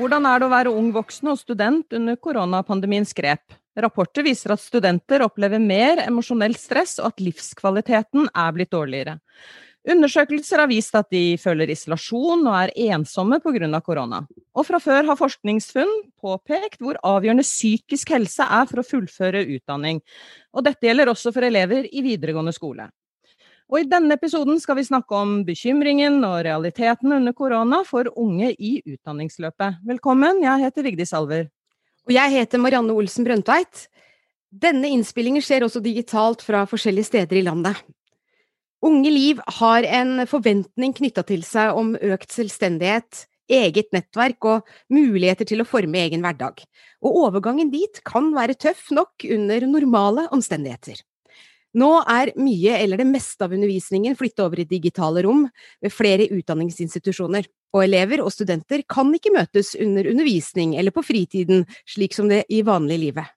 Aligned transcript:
Hvordan 0.00 0.26
er 0.26 0.40
det 0.40 0.46
å 0.48 0.52
være 0.52 0.70
ung 0.74 0.90
voksen 0.92 1.30
og 1.32 1.38
student 1.40 1.94
under 1.96 2.16
koronapandemiens 2.20 3.14
grep? 3.16 3.54
Rapporter 3.80 4.24
viser 4.26 4.52
at 4.52 4.60
studenter 4.60 5.22
opplever 5.24 5.62
mer 5.62 6.02
emosjonelt 6.02 6.58
stress, 6.60 6.98
og 7.00 7.12
at 7.12 7.22
livskvaliteten 7.22 8.26
er 8.28 8.56
blitt 8.56 8.72
dårligere. 8.74 9.16
Undersøkelser 9.88 10.60
har 10.60 10.68
vist 10.68 10.92
at 10.98 11.08
de 11.08 11.38
føler 11.40 11.70
isolasjon 11.72 12.42
og 12.44 12.56
er 12.58 12.72
ensomme 12.92 13.38
pga. 13.40 13.80
korona. 13.80 14.26
Og 14.54 14.66
fra 14.66 14.78
før 14.78 15.06
har 15.08 15.16
forskningsfunn 15.16 16.10
påpekt 16.20 16.82
hvor 16.84 16.98
avgjørende 17.02 17.42
psykisk 17.42 18.10
helse 18.12 18.44
er 18.44 18.66
for 18.68 18.80
å 18.80 18.84
fullføre 18.84 19.46
utdanning. 19.56 20.02
Og 20.52 20.64
dette 20.64 20.84
gjelder 20.84 21.08
også 21.08 21.32
for 21.32 21.42
elever 21.42 21.88
i 21.88 22.02
videregående 22.02 22.52
skole. 22.52 22.90
Og 23.70 23.80
i 23.80 23.88
denne 23.88 24.18
episoden 24.18 24.58
skal 24.60 24.76
vi 24.76 24.84
snakke 24.84 25.14
om 25.14 25.44
bekymringen 25.46 26.18
og 26.26 26.42
realiteten 26.44 27.14
under 27.14 27.32
korona 27.32 27.84
for 27.86 28.10
unge 28.18 28.50
i 28.58 28.82
utdanningsløpet. 28.84 29.80
Velkommen, 29.86 30.42
jeg 30.42 30.64
heter 30.66 30.84
Vigdis 30.84 31.14
Alver. 31.14 31.46
Og 32.04 32.12
jeg 32.12 32.34
heter 32.34 32.60
Marianne 32.60 32.92
Olsen 32.92 33.24
Brøndtveit. 33.24 33.86
Denne 34.50 34.90
innspillingen 34.90 35.40
skjer 35.40 35.64
også 35.64 35.80
digitalt 35.80 36.42
fra 36.42 36.66
forskjellige 36.68 37.08
steder 37.12 37.38
i 37.38 37.44
landet. 37.46 37.78
Unge 38.80 39.10
Liv 39.12 39.40
har 39.60 39.84
en 39.84 40.22
forventning 40.28 40.94
knytta 40.96 41.24
til 41.28 41.42
seg 41.44 41.76
om 41.76 41.92
økt 42.00 42.32
selvstendighet, 42.32 43.26
eget 43.50 43.90
nettverk 43.92 44.46
og 44.48 44.70
muligheter 44.94 45.44
til 45.48 45.60
å 45.60 45.66
forme 45.68 46.00
egen 46.00 46.24
hverdag. 46.24 46.62
Og 47.04 47.18
overgangen 47.26 47.68
dit 47.72 48.00
kan 48.08 48.30
være 48.32 48.56
tøff 48.56 48.88
nok 48.96 49.26
under 49.36 49.66
normale 49.68 50.24
omstendigheter. 50.32 51.02
Nå 51.76 51.90
er 52.08 52.32
mye 52.40 52.78
eller 52.80 52.98
det 52.98 53.06
meste 53.06 53.44
av 53.44 53.52
undervisningen 53.54 54.16
flyttet 54.18 54.42
over 54.42 54.62
i 54.62 54.66
digitale 54.70 55.22
rom 55.26 55.44
ved 55.82 55.92
flere 55.94 56.30
utdanningsinstitusjoner, 56.32 57.44
og 57.76 57.84
elever 57.84 58.24
og 58.24 58.32
studenter 58.34 58.82
kan 58.90 59.12
ikke 59.14 59.34
møtes 59.36 59.76
under 59.78 60.08
undervisning 60.10 60.72
eller 60.80 60.94
på 60.94 61.04
fritiden 61.06 61.68
slik 61.86 62.16
som 62.16 62.32
det 62.32 62.42
i 62.50 62.64
vanlig 62.66 62.98
livet. 63.04 63.28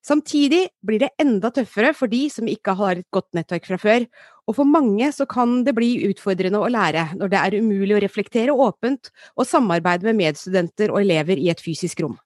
Samtidig 0.00 0.62
blir 0.86 1.02
det 1.02 1.10
enda 1.20 1.50
tøffere 1.52 1.92
for 1.96 2.08
de 2.08 2.22
som 2.32 2.48
ikke 2.48 2.72
har 2.78 2.96
et 2.96 3.08
godt 3.12 3.28
nettverk 3.36 3.66
fra 3.68 3.78
før, 3.80 4.06
og 4.48 4.56
for 4.56 4.68
mange 4.68 5.10
så 5.12 5.26
kan 5.28 5.60
det 5.66 5.74
bli 5.76 5.90
utfordrende 6.08 6.62
å 6.62 6.70
lære 6.72 7.10
når 7.20 7.32
det 7.32 7.40
er 7.40 7.58
umulig 7.60 7.98
å 7.98 8.02
reflektere 8.02 8.54
åpent 8.54 9.12
og 9.36 9.46
samarbeide 9.46 10.08
med 10.08 10.18
medstudenter 10.22 10.94
og 10.94 11.02
elever 11.04 11.38
i 11.38 11.50
et 11.52 11.60
fysisk 11.60 12.00
rom. 12.06 12.16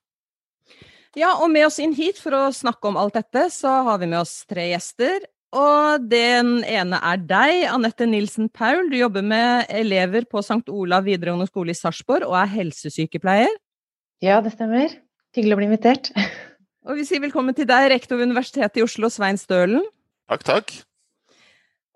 Ja, 1.15 1.35
og 1.39 1.51
med 1.51 1.67
oss 1.67 1.79
inn 1.79 1.93
hit 1.95 2.17
for 2.19 2.35
å 2.35 2.43
snakke 2.51 2.89
om 2.89 2.97
alt 2.99 3.15
dette, 3.15 3.47
så 3.51 3.71
har 3.87 3.99
vi 4.01 4.09
med 4.11 4.19
oss 4.23 4.41
tre 4.49 4.67
gjester. 4.71 5.23
Og 5.55 6.07
den 6.11 6.57
ene 6.67 6.99
er 6.99 7.21
deg, 7.23 7.61
Anette 7.71 8.07
Nilsen 8.09 8.49
Paul. 8.51 8.89
Du 8.91 8.97
jobber 8.99 9.23
med 9.23 9.69
elever 9.71 10.27
på 10.27 10.43
St. 10.43 10.65
Olav 10.67 11.07
videregående 11.07 11.47
skole 11.47 11.71
i 11.71 11.77
Sarpsborg 11.77 12.27
og 12.27 12.35
er 12.41 12.51
helsesykepleier. 12.57 13.55
Ja, 14.23 14.41
det 14.43 14.55
stemmer. 14.57 14.91
Hyggelig 15.35 15.55
å 15.55 15.61
bli 15.61 15.69
invitert. 15.69 16.11
Og 16.85 16.99
vi 16.99 17.03
sier 17.07 17.21
velkommen 17.23 17.55
til 17.57 17.65
deg, 17.65 17.87
rektor 17.89 18.19
ved 18.19 18.27
Universitetet 18.29 18.77
i 18.77 18.83
Oslo, 18.85 19.09
Svein 19.09 19.39
Stølen. 19.41 19.81
Takk, 20.29 20.43
takk. 20.45 20.73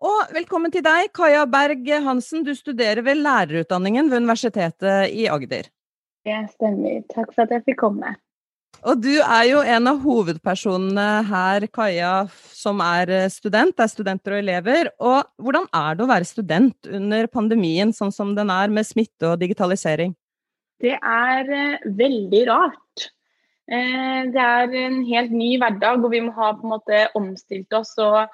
Og 0.01 0.31
velkommen 0.33 0.73
til 0.73 0.81
deg, 0.81 1.11
Kaja 1.13 1.43
Berg 1.45 1.85
Hansen. 2.07 2.41
Du 2.41 2.55
studerer 2.57 3.03
ved 3.05 3.19
lærerutdanningen 3.21 4.09
ved 4.09 4.23
Universitetet 4.23 5.13
i 5.13 5.27
Agder. 5.29 5.69
Det 6.25 6.39
stemmer. 6.55 7.03
Takk 7.13 7.35
for 7.35 7.45
at 7.45 7.53
jeg 7.53 7.67
fikk 7.67 7.77
komme. 7.83 8.15
Og 8.79 8.97
du 9.03 9.11
er 9.19 9.43
jo 9.51 9.61
en 9.61 9.91
av 9.91 10.01
hovedpersonene 10.01 11.05
her, 11.29 11.67
Kaja, 11.69 12.15
som 12.55 12.81
er 12.81 13.13
eh, 13.13 13.29
student. 13.29 13.75
Det 13.77 13.85
er 13.85 13.93
studenter 13.93 14.37
og 14.37 14.41
elever. 14.41 14.89
Og 14.97 15.21
hvordan 15.37 15.69
er 15.83 15.99
det 15.99 16.05
å 16.07 16.09
være 16.15 16.31
student 16.31 16.89
under 16.89 17.29
pandemien, 17.29 17.93
sånn 17.93 18.15
som 18.15 18.33
den 18.33 18.49
er, 18.55 18.73
med 18.73 18.89
smitte 18.89 19.35
og 19.35 19.37
digitalisering? 19.43 20.17
Det 20.81 20.97
er 20.97 21.55
eh, 21.61 21.89
veldig 22.01 22.45
rart. 22.49 23.09
Eh, 23.69 24.21
det 24.33 24.43
er 24.43 24.75
en 24.83 25.01
helt 25.07 25.33
ny 25.35 25.55
hverdag, 25.61 26.03
og 26.03 26.13
vi 26.13 26.21
må 26.25 26.33
ha 26.37 26.53
på 26.57 26.67
en 26.67 26.75
måte 26.75 27.07
omstilt 27.19 27.73
oss 27.77 27.95
og 28.01 28.29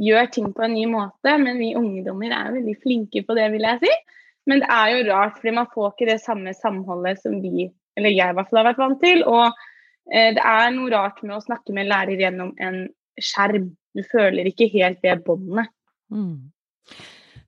gjøre 0.00 0.30
ting 0.34 0.52
på 0.56 0.66
en 0.66 0.74
ny 0.74 0.86
måte. 0.90 1.36
Men 1.38 1.60
vi 1.62 1.74
ungdommer 1.78 2.34
er 2.34 2.54
veldig 2.58 2.78
flinke 2.82 3.24
på 3.26 3.36
det, 3.38 3.50
vil 3.54 3.68
jeg 3.68 3.84
si. 3.84 3.96
Men 4.50 4.64
det 4.64 4.70
er 4.72 4.94
jo 4.94 5.08
rart, 5.10 5.36
fordi 5.38 5.58
man 5.58 5.68
får 5.74 5.92
ikke 5.92 6.12
det 6.12 6.22
samme 6.22 6.54
samholdet 6.56 7.20
som 7.22 7.36
vi, 7.42 7.68
eller 7.98 8.14
jeg 8.14 8.32
i 8.32 8.38
hvert 8.38 8.48
fall 8.48 8.62
har 8.62 8.72
vært 8.72 8.82
vant 8.82 9.04
til. 9.04 9.26
og 9.28 9.52
Eh, 10.10 10.32
det 10.34 10.42
er 10.42 10.72
noe 10.74 10.90
rart 10.90 11.22
med 11.22 11.36
å 11.36 11.44
snakke 11.44 11.74
med 11.74 11.84
en 11.84 11.92
lærer 11.92 12.24
gjennom 12.24 12.54
en 12.62 12.82
skjerm. 13.20 13.70
Du 13.94 14.02
føler 14.06 14.48
ikke 14.50 14.70
helt 14.72 15.00
det 15.04 15.20
båndet. 15.26 15.70
Mm. 16.10 16.50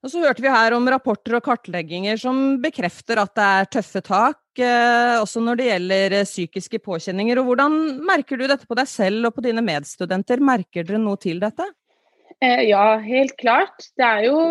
Og 0.03 0.11
så 0.11 0.23
hørte 0.25 0.43
vi 0.43 0.51
her 0.51 0.75
om 0.75 0.89
rapporter 0.91 1.37
og 1.39 1.45
kartlegginger 1.47 2.19
som 2.19 2.39
bekrefter 2.63 3.21
at 3.23 3.37
det 3.39 3.45
er 3.47 3.69
tøffe 3.77 4.01
tak, 4.03 4.41
eh, 4.59 5.15
også 5.21 5.43
når 5.45 5.61
det 5.61 5.69
gjelder 5.69 6.17
eh, 6.19 6.27
psykiske 6.27 6.81
påkjenninger. 6.83 7.39
Og 7.39 7.53
hvordan 7.53 7.77
merker 8.03 8.41
du 8.41 8.49
dette 8.51 8.67
på 8.67 8.79
deg 8.79 8.91
selv 8.91 9.29
og 9.31 9.37
på 9.37 9.45
dine 9.47 9.63
medstudenter? 9.63 10.43
Merker 10.43 10.89
dere 10.89 10.99
noe 10.99 11.21
til 11.23 11.39
dette? 11.43 11.69
Eh, 12.43 12.65
ja, 12.73 12.97
helt 13.05 13.37
klart. 13.39 13.93
Det 13.97 14.09
er 14.09 14.29
jo 14.31 14.43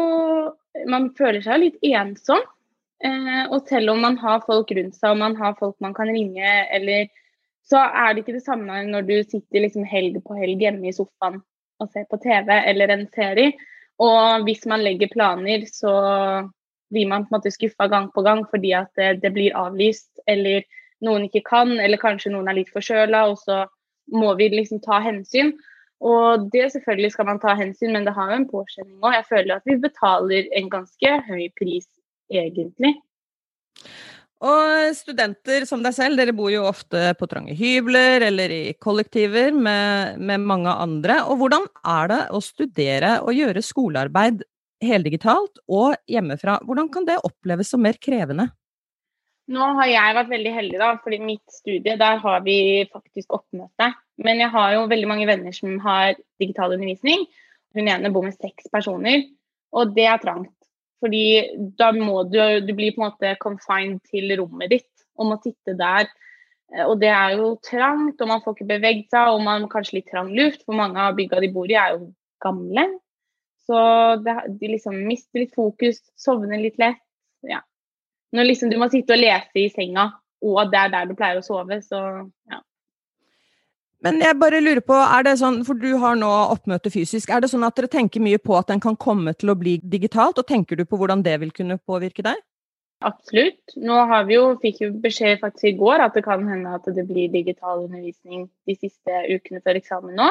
Man 0.87 1.09
føler 1.17 1.43
seg 1.43 1.59
litt 1.59 1.81
ensom. 1.83 2.39
Og 3.51 3.67
selv 3.67 3.91
om 3.91 3.99
man 3.99 4.15
har 4.21 4.39
folk 4.45 4.69
rundt 4.77 4.95
seg 4.95 5.11
og 5.11 5.19
man 5.19 5.33
har 5.35 5.57
folk 5.57 5.75
man 5.83 5.91
kan 5.97 6.07
ringe 6.07 6.51
eller 6.71 7.09
så 7.67 7.81
er 7.81 8.13
det 8.13 8.21
ikke 8.21 8.35
det 8.37 8.45
samme 8.45 8.77
når 8.87 9.07
du 9.07 9.15
sitter 9.25 9.65
liksom 9.65 9.83
helg 9.89 10.19
på 10.23 10.37
helg 10.37 10.61
hjemme 10.61 10.87
i 10.87 10.93
sofaen 10.95 11.41
og 11.81 11.89
ser 11.91 12.05
på 12.07 12.19
TV 12.21 12.53
eller 12.53 12.93
en 12.93 13.03
serie. 13.11 13.51
Og 14.01 14.47
hvis 14.47 14.65
man 14.69 14.83
legger 14.85 15.11
planer, 15.11 15.65
så 15.69 15.93
blir 16.91 17.07
man 17.07 17.25
på 17.25 17.31
en 17.31 17.39
måte 17.39 17.53
skuffa 17.53 17.87
gang 17.91 18.09
på 18.11 18.23
gang 18.25 18.43
fordi 18.51 18.73
at 18.75 18.89
det, 18.99 19.21
det, 19.23 19.33
blir 19.35 19.57
avlyst, 19.57 20.09
eller 20.27 20.65
noen 21.05 21.27
ikke 21.27 21.43
kan, 21.47 21.77
eller 21.79 22.01
kanskje 22.01 22.33
noen 22.33 22.49
er 22.51 22.59
litt 22.59 22.71
forkjøla, 22.73 23.25
og 23.31 23.39
så 23.41 23.63
må 24.11 24.33
vi 24.39 24.49
liksom 24.51 24.81
ta 24.83 24.99
hensyn. 25.03 25.53
Og 26.01 26.49
det 26.53 26.71
selvfølgelig 26.73 27.13
skal 27.13 27.27
man 27.29 27.39
ta 27.41 27.53
hensyn, 27.57 27.93
men 27.93 28.07
det 28.07 28.15
har 28.17 28.31
jo 28.31 28.39
en 28.39 28.49
påkjenning 28.49 28.97
òg. 29.03 29.15
Jeg 29.19 29.27
føler 29.29 29.55
at 29.55 29.67
vi 29.69 29.77
betaler 29.81 30.49
en 30.57 30.69
ganske 30.73 31.11
høy 31.27 31.43
pris, 31.59 31.85
egentlig. 32.33 32.95
Og 34.41 34.95
studenter 34.97 35.67
som 35.69 35.83
deg 35.85 35.93
selv, 35.93 36.17
dere 36.17 36.33
bor 36.33 36.49
jo 36.49 36.63
ofte 36.65 37.11
på 37.19 37.27
trange 37.29 37.53
hybler 37.57 38.25
eller 38.25 38.53
i 38.53 38.63
kollektiver 38.81 39.53
med, 39.53 40.17
med, 40.17 40.41
mange 40.49 40.71
andre. 40.73 41.19
Og 41.29 41.43
hvordan 41.43 41.67
er 41.85 42.09
det 42.09 42.21
å 42.33 42.41
studere 42.41 43.19
og 43.21 43.37
gjøre 43.37 43.61
skolearbeid 43.65 44.41
heldigitalt 44.81 45.61
og 45.69 45.93
hjemmefra? 46.09 46.57
Hvordan 46.65 46.89
kan 46.93 47.05
det 47.05 47.19
oppleves 47.21 47.69
som 47.69 47.85
mer 47.85 48.01
krevende? 48.01 48.47
Nå 49.51 49.67
har 49.77 49.89
jeg 49.91 50.15
vært 50.15 50.31
veldig 50.31 50.53
heldig, 50.55 50.79
da, 50.79 50.89
fordi 51.03 51.19
mitt 51.21 51.53
studie 51.53 51.97
der 51.99 52.17
har 52.23 52.41
vi 52.45 52.57
faktisk 52.89 53.35
oppmøte. 53.37 53.91
Men 54.21 54.41
jeg 54.41 54.53
har 54.53 54.73
jo 54.77 54.87
veldig 54.89 55.09
mange 55.09 55.27
venner 55.29 55.53
som 55.53 55.77
har 55.85 56.15
digital 56.41 56.73
undervisning. 56.73 57.27
Hun 57.77 57.89
ene 57.91 58.09
bor 58.13 58.25
med 58.25 58.37
seks 58.37 58.71
personer, 58.73 59.27
og 59.75 59.93
det 59.93 60.07
er 60.09 60.21
trangt. 60.23 60.55
Fordi 61.01 61.25
da 61.79 61.91
må 61.95 62.23
du 62.29 62.39
Du 62.61 62.73
blir 62.77 62.93
på 62.95 63.01
en 63.01 63.09
måte 63.09 63.35
confined 63.41 64.01
til 64.09 64.33
rommet 64.39 64.69
ditt 64.73 64.89
og 65.19 65.31
må 65.31 65.37
sitte 65.43 65.75
der. 65.77 66.09
Eh, 66.73 66.85
og 66.85 66.99
det 67.01 67.11
er 67.11 67.37
jo 67.37 67.53
trangt, 67.65 68.21
og 68.21 68.31
man 68.31 68.41
får 68.43 68.57
ikke 68.57 68.71
beveget 68.73 69.11
seg, 69.13 69.33
og 69.33 69.43
man 69.45 69.67
kanskje 69.71 69.99
litt 69.99 70.09
trang 70.11 70.31
luft, 70.37 70.63
for 70.65 70.77
mange 70.77 70.99
av 71.01 71.17
bygga 71.17 71.41
de 71.43 71.51
bor 71.53 71.69
i, 71.69 71.77
er 71.77 71.97
jo 71.97 72.11
gamle. 72.43 72.87
Så 73.67 73.81
det, 74.25 74.37
de 74.59 74.71
liksom 74.73 74.97
mister 75.05 75.43
litt 75.43 75.53
fokus, 75.55 76.01
sovner 76.19 76.61
litt 76.61 76.79
lett. 76.81 77.03
Ja. 77.47 77.61
Når 78.35 78.49
liksom 78.49 78.71
du 78.71 78.79
må 78.81 78.87
sitte 78.91 79.15
og 79.15 79.21
lese 79.21 79.61
i 79.61 79.69
senga, 79.73 80.07
og 80.41 80.71
det 80.71 80.79
er 80.79 80.93
der 80.95 81.09
du 81.09 81.15
pleier 81.17 81.41
å 81.41 81.45
sove, 81.45 81.81
så 81.85 82.01
ja. 82.49 82.61
Men 84.01 84.17
jeg 84.23 84.37
bare 84.41 84.61
lurer 84.63 84.81
på, 84.81 84.95
er 84.97 85.25
det 85.27 85.35
sånn, 85.37 85.59
for 85.65 85.77
du 85.77 85.91
har 86.01 86.15
nå 86.17 86.29
oppmøte 86.55 86.89
fysisk, 86.93 87.29
er 87.29 87.43
det 87.43 87.51
sånn 87.51 87.65
at 87.67 87.75
dere 87.77 87.89
tenker 87.91 88.23
mye 88.23 88.39
på 88.41 88.55
at 88.57 88.71
den 88.71 88.81
kan 88.81 88.97
komme 88.97 89.35
til 89.37 89.53
å 89.53 89.57
bli 89.57 89.75
digitalt, 89.83 90.41
og 90.41 90.47
tenker 90.49 90.79
du 90.79 90.87
på 90.89 90.97
hvordan 90.97 91.21
det 91.25 91.35
vil 91.43 91.53
kunne 91.53 91.77
påvirke 91.77 92.25
deg? 92.25 92.39
Absolutt. 93.05 93.75
Nå 93.81 93.97
vi 94.29 94.37
jo, 94.37 94.45
fikk 94.61 94.81
vi 94.81 94.89
beskjed 95.05 95.41
faktisk 95.41 95.71
i 95.71 95.77
går 95.77 96.03
at 96.05 96.17
det 96.17 96.23
kan 96.25 96.45
hende 96.49 96.73
at 96.77 96.85
det 96.85 97.05
blir 97.09 97.31
digital 97.33 97.85
undervisning 97.87 98.47
de 98.69 98.77
siste 98.77 99.23
ukene 99.29 99.61
før 99.65 99.79
eksamen 99.79 100.17
nå. 100.17 100.29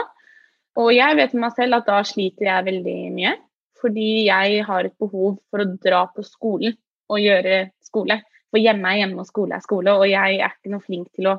Og 0.79 0.93
jeg 0.95 1.19
vet 1.19 1.35
med 1.35 1.49
meg 1.49 1.57
selv 1.57 1.81
at 1.81 1.89
da 1.91 1.99
sliter 2.07 2.47
jeg 2.47 2.69
veldig 2.69 2.99
mye. 3.17 3.35
Fordi 3.81 4.09
jeg 4.29 4.65
har 4.69 4.87
et 4.87 4.97
behov 5.01 5.41
for 5.51 5.63
å 5.63 5.71
dra 5.83 6.05
på 6.15 6.23
skolen 6.27 6.77
og 7.11 7.23
gjøre 7.23 7.71
skole. 7.83 8.21
For 8.51 8.63
hjemme 8.63 8.93
er 8.93 9.03
hjemme 9.03 9.23
og 9.23 9.29
skole 9.31 9.57
er 9.57 9.65
skole, 9.65 9.95
og 9.95 10.07
jeg 10.07 10.39
er 10.39 10.53
ikke 10.53 10.73
noe 10.73 10.85
flink 10.85 11.09
til 11.17 11.31
å 11.33 11.39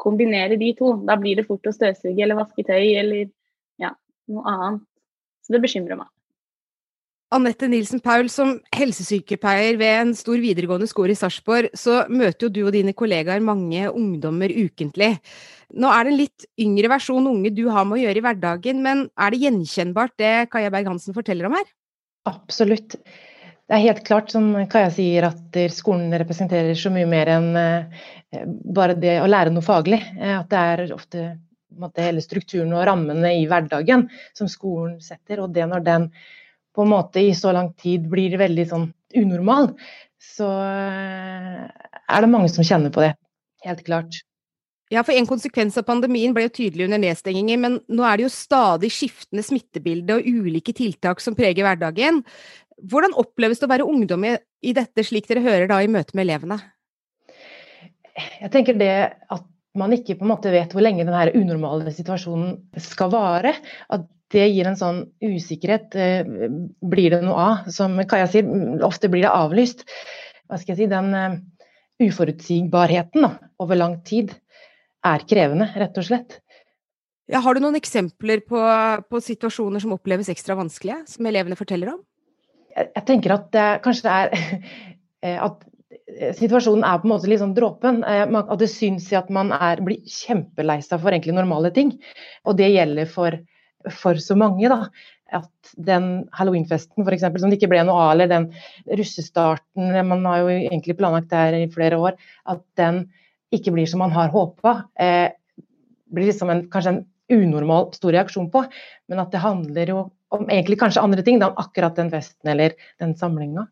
kombinere 0.00 0.58
de 0.60 0.70
to. 0.78 0.94
Da 1.08 1.18
blir 1.20 1.38
det 1.38 1.48
fort 1.48 1.66
å 1.66 1.74
støvsuge 1.74 2.22
eller 2.24 2.38
vaske 2.38 2.64
tøy 2.66 2.94
eller 3.00 3.26
ja, 3.82 3.92
noe 4.30 4.54
annet. 4.54 4.86
Så 5.44 5.54
det 5.54 5.64
bekymrer 5.64 5.98
meg. 6.00 6.08
Anette 7.28 7.66
Nilsen 7.68 8.00
Paul, 8.00 8.30
som 8.32 8.54
helsesykepleier 8.72 9.76
ved 9.76 9.94
en 9.98 10.12
stor 10.16 10.38
videregående 10.40 10.86
skole 10.88 11.12
i 11.12 11.18
Sarpsborg, 11.18 11.68
så 11.76 12.06
møter 12.08 12.46
jo 12.46 12.52
du 12.54 12.60
og 12.62 12.72
dine 12.72 12.94
kollegaer 12.96 13.42
mange 13.44 13.82
ungdommer 13.90 14.48
ukentlig. 14.48 15.10
Nå 15.76 15.90
er 15.92 16.06
det 16.06 16.14
en 16.14 16.20
litt 16.22 16.46
yngre 16.64 16.88
versjon 16.94 17.28
unge 17.28 17.52
du 17.52 17.66
har 17.68 17.84
med 17.84 17.98
å 17.98 18.02
gjøre 18.06 18.22
i 18.22 18.24
hverdagen, 18.24 18.80
men 18.84 19.04
er 19.20 19.34
det 19.34 19.42
gjenkjennbart 19.42 20.16
det 20.16 20.32
Kaja 20.54 20.72
Berg-Hansen 20.72 21.16
forteller 21.16 21.50
om 21.50 21.58
her? 21.58 21.68
Absolutt. 22.32 22.96
Det 23.68 23.76
er 23.76 23.84
helt 23.84 24.06
klart, 24.06 24.30
som 24.32 24.54
Kaja 24.72 24.88
sier, 24.92 25.26
at 25.28 25.56
skolen 25.76 26.14
representerer 26.16 26.72
så 26.78 26.88
mye 26.92 27.08
mer 27.08 27.28
enn 27.34 27.48
eh, 27.60 28.06
bare 28.64 28.96
det 28.96 29.18
å 29.20 29.28
lære 29.28 29.52
noe 29.52 29.64
faglig. 29.64 30.00
Eh, 30.16 30.34
at 30.38 30.48
det 30.48 30.62
er 30.72 30.94
ofte 30.96 31.24
måte, 31.78 32.02
hele 32.04 32.22
strukturen 32.24 32.72
og 32.72 32.86
rammene 32.88 33.34
i 33.36 33.46
hverdagen 33.48 34.06
som 34.36 34.48
skolen 34.50 34.98
setter. 35.04 35.42
Og 35.44 35.52
det 35.52 35.66
når 35.68 35.84
den 35.86 36.08
på 36.74 36.84
en 36.84 36.92
måte 36.94 37.20
i 37.20 37.34
så 37.36 37.52
lang 37.52 37.72
tid 37.80 38.06
blir 38.10 38.38
veldig 38.40 38.64
sånn 38.70 38.86
unormal, 39.18 39.72
så 40.16 40.48
eh, 40.48 41.66
er 41.68 42.24
det 42.24 42.32
mange 42.32 42.50
som 42.52 42.66
kjenner 42.66 42.94
på 42.94 43.04
det. 43.04 43.12
Helt 43.66 43.84
klart. 43.86 44.22
Ja, 44.88 45.02
for 45.04 45.12
En 45.12 45.28
konsekvens 45.28 45.76
av 45.76 45.84
pandemien 45.84 46.32
ble 46.32 46.46
jo 46.46 46.54
tydelig 46.62 46.86
under 46.86 47.00
nedstenginger, 47.02 47.58
men 47.60 47.76
nå 47.92 48.04
er 48.08 48.16
det 48.16 48.24
jo 48.24 48.32
stadig 48.32 48.88
skiftende 48.94 49.44
smittebilde 49.44 50.16
og 50.16 50.24
ulike 50.24 50.72
tiltak 50.72 51.20
som 51.20 51.36
preger 51.36 51.66
hverdagen. 51.66 52.22
Hvordan 52.78 53.16
oppleves 53.18 53.60
det 53.60 53.66
å 53.66 53.72
være 53.72 53.86
ungdom 53.88 54.24
i 54.26 54.72
dette, 54.76 55.04
slik 55.06 55.26
dere 55.30 55.44
hører 55.44 55.70
da 55.70 55.80
i 55.82 55.90
møte 55.90 56.14
med 56.14 56.28
elevene? 56.28 56.58
Jeg 58.38 58.50
tenker 58.54 58.78
det 58.78 58.92
at 59.34 59.46
man 59.78 59.94
ikke 59.94 60.16
på 60.18 60.26
en 60.26 60.32
måte 60.32 60.52
vet 60.52 60.72
hvor 60.74 60.82
lenge 60.82 61.06
denne 61.06 61.34
unormale 61.38 61.92
situasjonen 61.94 62.56
skal 62.82 63.12
vare. 63.14 63.54
At 63.94 64.06
det 64.34 64.48
gir 64.50 64.68
en 64.68 64.78
sånn 64.78 65.04
usikkerhet. 65.24 65.94
Eh, 65.96 66.26
blir 66.84 67.14
det 67.14 67.22
noe 67.24 67.44
av? 67.44 67.70
Som 67.72 67.96
Kaja 68.08 68.26
sier, 68.30 68.48
ofte 68.86 69.10
blir 69.12 69.24
det 69.24 69.32
avlyst. 69.32 69.86
Hva 70.48 70.58
skal 70.60 70.74
jeg 70.74 70.82
si, 70.82 70.90
Den 70.90 71.14
eh, 71.16 71.38
uforutsigbarheten 72.08 73.24
da, 73.24 73.32
over 73.62 73.78
lang 73.78 73.98
tid 74.06 74.34
er 75.06 75.24
krevende, 75.30 75.70
rett 75.78 75.98
og 75.98 76.06
slett. 76.06 76.38
Ja, 77.28 77.42
har 77.44 77.54
du 77.54 77.60
noen 77.60 77.76
eksempler 77.76 78.40
på, 78.48 78.60
på, 79.10 79.20
situasjoner 79.20 79.82
som 79.84 79.92
oppleves 79.92 80.30
ekstra 80.32 80.56
vanskelige, 80.58 81.02
som 81.10 81.28
elevene 81.28 81.58
forteller 81.58 81.92
om? 81.92 82.00
Jeg, 82.74 82.90
jeg 82.94 83.04
tenker 83.08 83.34
at 83.34 83.50
det 83.54 83.66
kanskje 83.84 84.06
det 84.06 84.16
er 84.18 84.62
eh, 85.26 85.40
at 85.48 85.68
situasjonen 86.38 86.86
er 86.86 87.00
på 87.00 87.08
en 87.08 87.12
måte 87.12 87.28
litt 87.30 87.42
sånn 87.42 87.54
dråpen. 87.56 88.00
Eh, 88.06 88.24
at 88.24 88.58
det 88.60 88.70
syns 88.72 89.10
i 89.12 89.18
at 89.18 89.30
man 89.34 89.52
er, 89.54 89.82
blir 89.84 90.00
kjempelei 90.08 90.80
seg 90.84 91.02
for 91.02 91.12
egentlig 91.12 91.36
normale 91.36 91.72
ting. 91.74 91.94
Og 92.48 92.58
det 92.58 92.70
gjelder 92.72 93.08
for, 93.10 93.38
for 94.00 94.20
så 94.22 94.36
mange. 94.38 94.70
da, 94.70 94.88
At 95.38 95.74
den 95.76 96.28
halloweenfesten 96.36 97.04
f.eks. 97.04 97.26
som 97.40 97.52
det 97.52 97.60
ikke 97.60 97.72
ble 97.74 97.84
noe 97.86 98.06
av, 98.06 98.14
eller 98.14 98.30
den 98.30 98.48
russestarten 99.00 99.92
man 100.08 100.26
har 100.28 100.44
jo 100.44 100.56
egentlig 100.56 100.98
planlagt 101.00 101.30
der 101.32 101.60
i 101.60 101.68
flere 101.72 102.00
år, 102.00 102.18
at 102.48 102.64
den 102.80 103.06
ikke 103.54 103.72
blir 103.72 103.88
som 103.88 104.02
man 104.04 104.12
har 104.12 104.32
håpa. 104.32 104.82
Eh, 105.00 105.28
blir 106.12 106.30
liksom 106.30 106.50
en, 106.52 106.66
kanskje 106.72 106.96
en 106.96 107.04
unormal 107.28 107.90
stor 107.96 108.14
reaksjon 108.16 108.48
på. 108.52 108.64
Men 109.08 109.20
at 109.24 109.32
det 109.32 109.44
handler 109.44 109.92
jo 109.92 110.06
om 110.34 110.48
egentlig 110.48 110.78
kanskje 110.80 111.02
andre 111.02 111.24
ting 111.24 111.40
da, 111.40 111.50
om 111.50 111.60
akkurat 111.60 111.96
den 111.96 112.10
festen 112.12 112.52
eller 112.52 112.76
den 113.00 113.14
samlinga. 113.18 113.66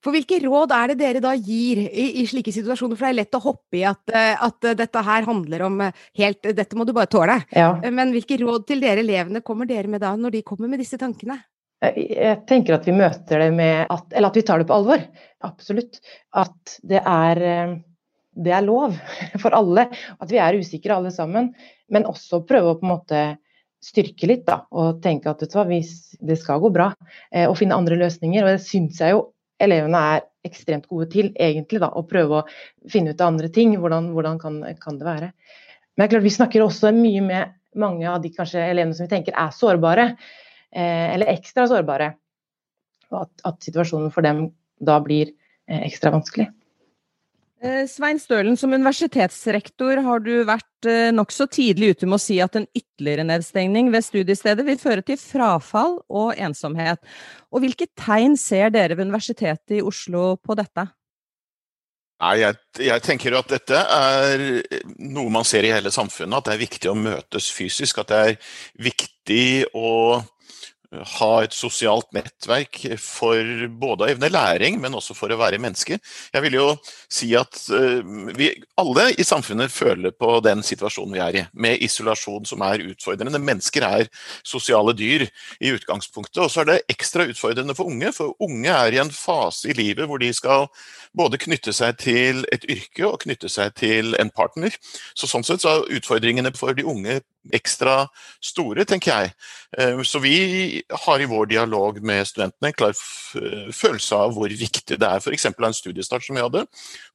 For 0.00 0.16
hvilke 0.16 0.38
råd 0.40 0.72
er 0.72 0.92
det 0.92 1.00
dere 1.02 1.20
da 1.20 1.34
gir 1.36 1.82
i, 1.84 2.06
i 2.22 2.24
slike 2.28 2.52
situasjoner? 2.54 2.96
For 2.96 3.06
det 3.06 3.10
er 3.12 3.18
lett 3.18 3.36
å 3.36 3.42
hoppe 3.44 3.80
i 3.82 3.84
at, 3.88 4.00
eh, 4.16 4.32
at, 4.32 4.70
dette 4.78 5.02
her 5.04 5.26
handler 5.26 5.66
om 5.66 5.76
eh, 5.84 6.06
helt 6.22 6.48
Dette 6.56 6.78
må 6.78 6.86
du 6.88 6.94
bare 6.96 7.10
tåle. 7.12 7.36
Ja. 7.52 7.74
Eh, 7.82 7.92
men 7.92 8.14
hvilke 8.14 8.38
råd 8.40 8.64
til 8.70 8.80
dere 8.80 9.04
elevene 9.04 9.44
kommer 9.44 9.68
dere 9.68 9.92
med 9.92 10.00
da, 10.04 10.14
når 10.16 10.38
de 10.38 10.46
kommer 10.46 10.72
med 10.72 10.80
disse 10.80 10.98
tankene? 11.00 11.36
Jeg 11.80 12.42
tenker 12.48 12.76
at 12.76 12.88
vi 12.88 12.92
møter 12.92 13.40
det 13.40 13.52
med 13.56 13.86
at 13.88 14.10
Eller 14.12 14.28
at 14.28 14.36
vi 14.36 14.44
tar 14.44 14.60
det 14.60 14.68
på 14.68 14.76
alvor. 14.76 15.04
Absolutt. 15.48 16.00
At 16.36 16.80
det 16.84 17.00
er 17.00 17.44
det 18.40 18.52
er 18.56 18.64
lov 18.64 18.96
for 19.42 19.56
alle. 19.56 19.88
At 20.16 20.32
vi 20.32 20.40
er 20.40 20.56
usikre 20.60 20.96
alle 20.96 21.12
sammen. 21.12 21.52
Men 21.92 22.08
også 22.08 22.44
prøve 22.48 22.72
å 22.72 22.80
på 22.80 22.88
en 22.88 22.94
måte 22.94 23.22
styrke 23.80 24.28
litt 24.28 24.46
da, 24.46 24.62
og 24.76 25.00
tenke 25.04 25.32
at 25.32 25.40
det 25.40 26.36
skal 26.36 26.60
gå 26.60 26.70
bra. 26.74 26.90
Og 27.48 27.54
finne 27.56 27.78
andre 27.78 27.96
løsninger. 27.96 28.44
Og 28.44 28.58
det 28.58 28.64
syns 28.66 29.00
jeg 29.00 29.14
jo 29.14 29.22
elevene 29.60 30.02
er 30.14 30.26
ekstremt 30.46 30.88
gode 30.90 31.08
til, 31.12 31.30
egentlig, 31.36 31.80
da, 31.82 31.90
å 31.92 32.04
prøve 32.08 32.40
å 32.40 32.90
finne 32.90 33.12
ut 33.14 33.20
av 33.20 33.32
andre 33.34 33.50
ting. 33.52 33.74
Hvordan, 33.80 34.10
hvordan 34.14 34.38
kan, 34.42 34.60
kan, 34.80 35.00
det 35.00 35.08
være. 35.08 35.32
Men 35.94 36.04
det 36.04 36.06
er 36.08 36.14
klart, 36.14 36.26
vi 36.26 36.36
snakker 36.36 36.64
også 36.64 36.94
mye 36.96 37.24
med 37.24 37.56
mange 37.80 38.06
av 38.08 38.22
de 38.22 38.32
kanskje 38.34 38.62
elevene 38.64 38.96
som 38.96 39.06
vi 39.06 39.12
tenker 39.12 39.36
er 39.38 39.52
sårbare, 39.54 40.06
eh, 40.72 41.06
eller 41.14 41.32
ekstra 41.34 41.68
sårbare. 41.70 42.14
Og 43.10 43.22
at, 43.24 43.34
at, 43.46 43.60
situasjonen 43.66 44.12
for 44.14 44.26
dem 44.26 44.48
da 44.80 44.96
blir 45.04 45.30
eh, 45.30 45.84
ekstra 45.84 46.14
vanskelig. 46.14 46.48
Eh, 47.60 47.84
Svein 47.84 48.16
Stølen, 48.16 48.54
som 48.56 48.72
universitetsrektor 48.72 50.00
har 50.00 50.22
du 50.24 50.46
vært 50.48 50.86
eh, 50.88 51.10
nokså 51.12 51.44
tidlig 51.52 51.90
ute 51.92 52.06
med 52.08 52.16
å 52.16 52.22
si 52.22 52.38
at 52.40 52.54
en 52.56 52.64
ytterligere 52.72 53.26
nedstengning 53.28 53.90
ved 53.92 54.06
studiestedet 54.06 54.64
vil 54.64 54.78
føre 54.80 55.04
til 55.04 55.18
frafall 55.20 55.98
og 56.08 56.40
ensomhet. 56.40 57.04
Og 57.52 57.60
hvilke 57.60 57.90
tegn 58.00 58.38
ser 58.40 58.72
dere 58.72 58.96
ved 58.96 59.10
Universitetet 59.10 59.76
i 59.76 59.82
Oslo 59.84 60.38
på 60.40 60.56
dette? 60.56 60.86
Nei, 62.20 62.32
jeg, 62.40 62.56
jeg, 62.80 63.04
tenker 63.04 63.36
at 63.36 63.52
dette 63.52 63.76
er 63.76 64.46
noe 65.12 65.28
man 65.32 65.44
ser 65.48 65.68
i 65.68 65.72
hele 65.72 65.92
samfunnet. 65.92 66.40
At 66.40 66.48
det 66.48 66.56
er 66.56 66.64
viktig 66.64 66.90
å 66.92 66.96
møtes 66.96 67.52
fysisk. 67.52 68.00
At 68.00 68.12
det 68.12 68.24
er 68.24 68.52
viktig 68.88 69.46
å 69.76 69.90
ha 70.90 71.28
et 71.44 71.54
sosialt 71.54 72.08
nettverk 72.14 72.80
for 72.98 73.66
både 73.78 74.04
å 74.06 74.10
evne 74.10 74.30
læring, 74.32 74.80
men 74.82 74.96
også 74.98 75.14
for 75.14 75.30
å 75.30 75.38
være 75.38 75.60
menneske. 75.62 76.00
Jeg 76.34 76.42
vil 76.42 76.56
jo 76.56 76.66
si 77.06 77.30
at 77.38 77.60
uh, 77.70 78.02
vi 78.34 78.50
alle 78.80 79.10
i 79.14 79.26
samfunnet 79.26 79.70
føler 79.70 80.14
på 80.16 80.32
den 80.44 80.64
situasjonen 80.66 81.14
vi 81.14 81.22
er 81.22 81.38
i, 81.38 81.44
med 81.54 81.84
isolasjon 81.86 82.48
som 82.48 82.64
er 82.66 82.82
utfordrende. 82.90 83.38
Mennesker 83.38 83.86
er 83.86 84.10
sosiale 84.42 84.94
dyr 84.98 85.28
i 85.62 85.74
utgangspunktet, 85.76 86.42
og 86.42 86.50
så 86.50 86.64
er 86.64 86.72
det 86.72 86.80
ekstra 86.96 87.28
utfordrende 87.30 87.76
for 87.78 87.90
unge. 87.90 88.10
For 88.16 88.34
unge 88.42 88.74
er 88.74 88.96
i 88.96 89.02
en 89.02 89.14
fase 89.14 89.70
i 89.70 89.78
livet 89.78 90.10
hvor 90.10 90.22
de 90.22 90.32
skal 90.34 90.66
både 91.16 91.38
knytte 91.42 91.74
seg 91.74 91.98
til 92.02 92.44
et 92.54 92.66
yrke 92.70 93.06
og 93.06 93.20
knytte 93.24 93.50
seg 93.50 93.76
til 93.78 94.16
en 94.18 94.30
partner. 94.34 94.74
Så 95.14 95.30
Sånn 95.30 95.46
sett 95.46 95.62
så 95.62 95.76
er 95.76 96.00
utfordringene 96.00 96.50
for 96.58 96.74
de 96.74 96.82
unge 96.82 97.20
ekstra 97.56 98.04
store, 98.44 98.84
tenker 98.88 99.12
jeg. 99.12 99.32
Eh, 99.78 100.02
så 100.06 100.20
vi 100.22 100.82
har 101.06 101.20
i 101.22 101.28
vår 101.30 101.50
dialog 101.52 102.00
med 102.04 102.26
studentene 102.28 102.70
en 102.70 102.76
klar 102.76 102.96
følelse 102.96 104.18
av 104.26 104.34
hvor 104.36 104.52
viktig 104.52 104.98
det 105.00 105.06
er 105.08 105.22
f.eks. 105.22 105.46
av 105.52 105.70
en 105.70 105.76
studiestart 105.76 106.26
som 106.26 106.36
vi 106.36 106.44
hadde, 106.44 106.66